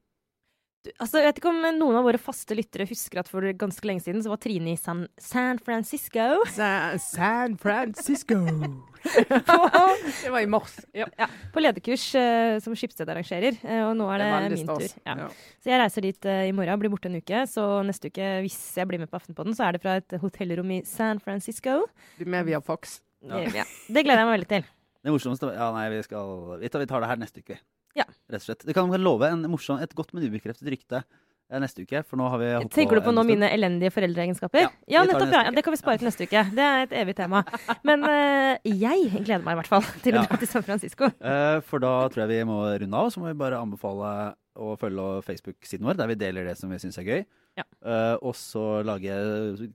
[0.80, 3.84] Du, altså, jeg vet ikke om noen av våre faste lyttere husker at for ganske
[3.88, 6.46] lenge siden så var Trine i San, San Francisco.
[6.56, 6.70] Sa
[7.04, 8.38] San Francisco.
[10.24, 10.78] det var i mars.
[10.96, 11.08] Ja.
[11.20, 13.58] Ja, på lederkurs uh, som Skipsted arrangerer.
[13.64, 14.96] Uh, og nå er det, veldig min stas.
[14.96, 15.04] tur.
[15.08, 15.16] Ja.
[15.26, 15.28] Ja.
[15.64, 17.44] Så jeg reiser dit uh, i morgen, blir borte en uke.
[17.52, 20.76] Så neste uke, hvis jeg blir med på Aftenpodden, så er det fra et hotellrom
[20.76, 21.82] i San Francisco.
[22.20, 23.02] Du er med via Fox.
[23.26, 23.42] Ja.
[23.44, 23.68] Eh, Ja.
[23.88, 24.70] Det gleder jeg meg veldig til.
[25.00, 27.60] Det morsomste Ja, nei, vi skal Vi tar, vi tar det her neste uke.
[27.98, 28.06] Ja.
[28.30, 28.66] Rett og slett.
[28.68, 32.28] Det kan love en morsom, et godt, men ubekreftet rykte eh, neste uke, for nå
[32.32, 34.68] har vi Tenker du på nå mine elendige foreldreegenskaper?
[34.68, 35.34] Ja, Ja, nettopp.
[35.34, 35.46] Ja.
[35.56, 36.44] Det kan vi spare til neste uke.
[36.56, 37.44] Det er et evig tema.
[37.88, 41.12] Men uh, jeg gleder meg i hvert fall til å dra til San Francisco.
[41.18, 44.14] Uh, for da tror jeg vi må runde av, så må vi bare anbefale
[44.60, 47.22] å følge Facebook-siden vår, der vi deler det som vi syns er gøy.
[47.58, 47.64] Ja.
[47.84, 49.12] Uh, og så lage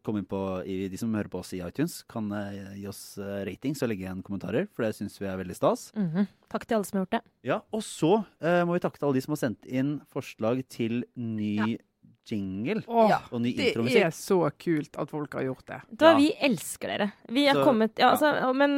[0.06, 3.42] Komme inn på De som hører på oss i iTunes, kan uh, gi oss eh,
[3.48, 5.88] ratings og legge igjen kommentarer, for det syns vi er veldig stas.
[5.98, 6.28] Mhm.
[6.54, 7.22] Takk til alle som har gjort det.
[7.50, 10.62] Ja, Og så uh, må vi takke til alle de som har sendt inn forslag
[10.72, 11.76] til ny
[12.24, 13.18] jingle Åh, Ja.
[13.34, 15.80] og ny det er så kult at folk har gjort det.
[15.92, 16.16] Da, Ja.
[16.16, 17.10] Vi elsker dere.
[17.28, 18.12] Vi er Så- kommet ja, ja.
[18.14, 18.76] altså, Men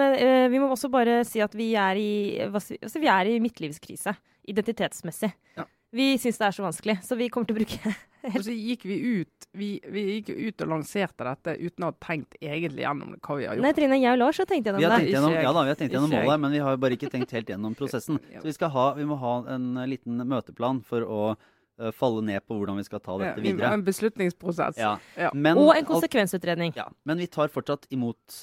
[0.51, 4.17] vi må også bare si at vi er i, hva altså, vi er i midtlivskrise.
[4.49, 5.33] Identitetsmessig.
[5.57, 5.65] Ja.
[5.95, 7.95] Vi syns det er så vanskelig, så vi kommer til å bruke
[8.35, 11.95] Og så gikk vi ut vi, vi gikk ut og lanserte dette uten å ha
[12.03, 13.63] tenkt egentlig gjennom hva vi har gjort.
[13.63, 13.71] Nei.
[13.77, 15.05] Trine, jeg og Lars har tenkt Vi gjennom har det.
[15.05, 17.35] tenkt gjennom, ja da, vi har tenkt gjennom målet, men vi har bare ikke tenkt
[17.37, 18.19] helt gjennom prosessen.
[18.35, 22.25] Så vi, skal ha, vi må ha en eh, liten møteplan for å eh, falle
[22.27, 23.71] ned på hvordan vi skal ta dette videre.
[23.79, 24.83] en beslutningsprosess.
[24.83, 24.97] Ja.
[25.15, 25.31] Ja.
[25.33, 26.75] Men, Og en konsekvensutredning.
[26.75, 28.43] ja, men vi tar fortsatt imot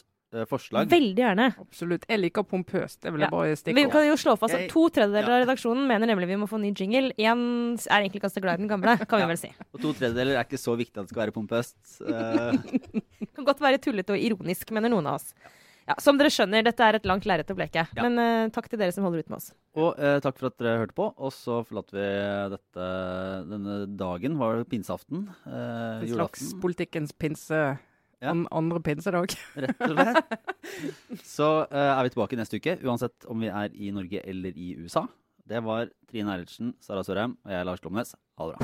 [0.49, 0.89] forslag.
[0.91, 1.47] Veldig gjerne.
[1.61, 2.05] Absolutt.
[2.09, 2.99] Jeg liker pompøst.
[3.05, 3.27] Det vil Ja.
[3.27, 5.35] jeg bare stikke Vi kan jo slå fast at To tredjedeler ja.
[5.37, 7.13] av redaksjonen mener nemlig vi må få ny jingle.
[7.17, 7.43] Én
[7.87, 9.27] er egentlig ganske glad i den gamle, kan vi Ja.
[9.27, 9.51] vel si.
[9.73, 11.99] Og to tredjedeler er ikke så viktig at det skal være pompøst.
[12.03, 13.03] det
[13.35, 15.33] Kan godt være tullete og ironisk, mener noen av oss.
[15.85, 17.83] Ja, Som dere skjønner, dette er et langt lerret å bleke.
[17.93, 18.03] Ja.
[18.07, 19.49] Men uh, takk til dere som holder ut med oss.
[19.75, 21.09] og uh, takk for at dere hørte på.
[21.19, 22.05] Og så forlater vi
[22.55, 22.85] dette
[23.49, 24.37] denne dagen.
[24.39, 25.25] Var det pinseaften?
[25.45, 27.77] Uh, En slags politikkens pinse...
[28.23, 28.31] Ja.
[28.31, 29.35] An, andre pinsedag.
[29.65, 30.31] rett og slett.
[31.27, 34.79] Så uh, er vi tilbake neste uke, uansett om vi er i Norge eller i
[34.79, 35.03] USA.
[35.43, 38.15] Det var Trine Eilertsen, Sara Sørheim og jeg, Lars Glomnes.
[38.39, 38.63] Ha det bra.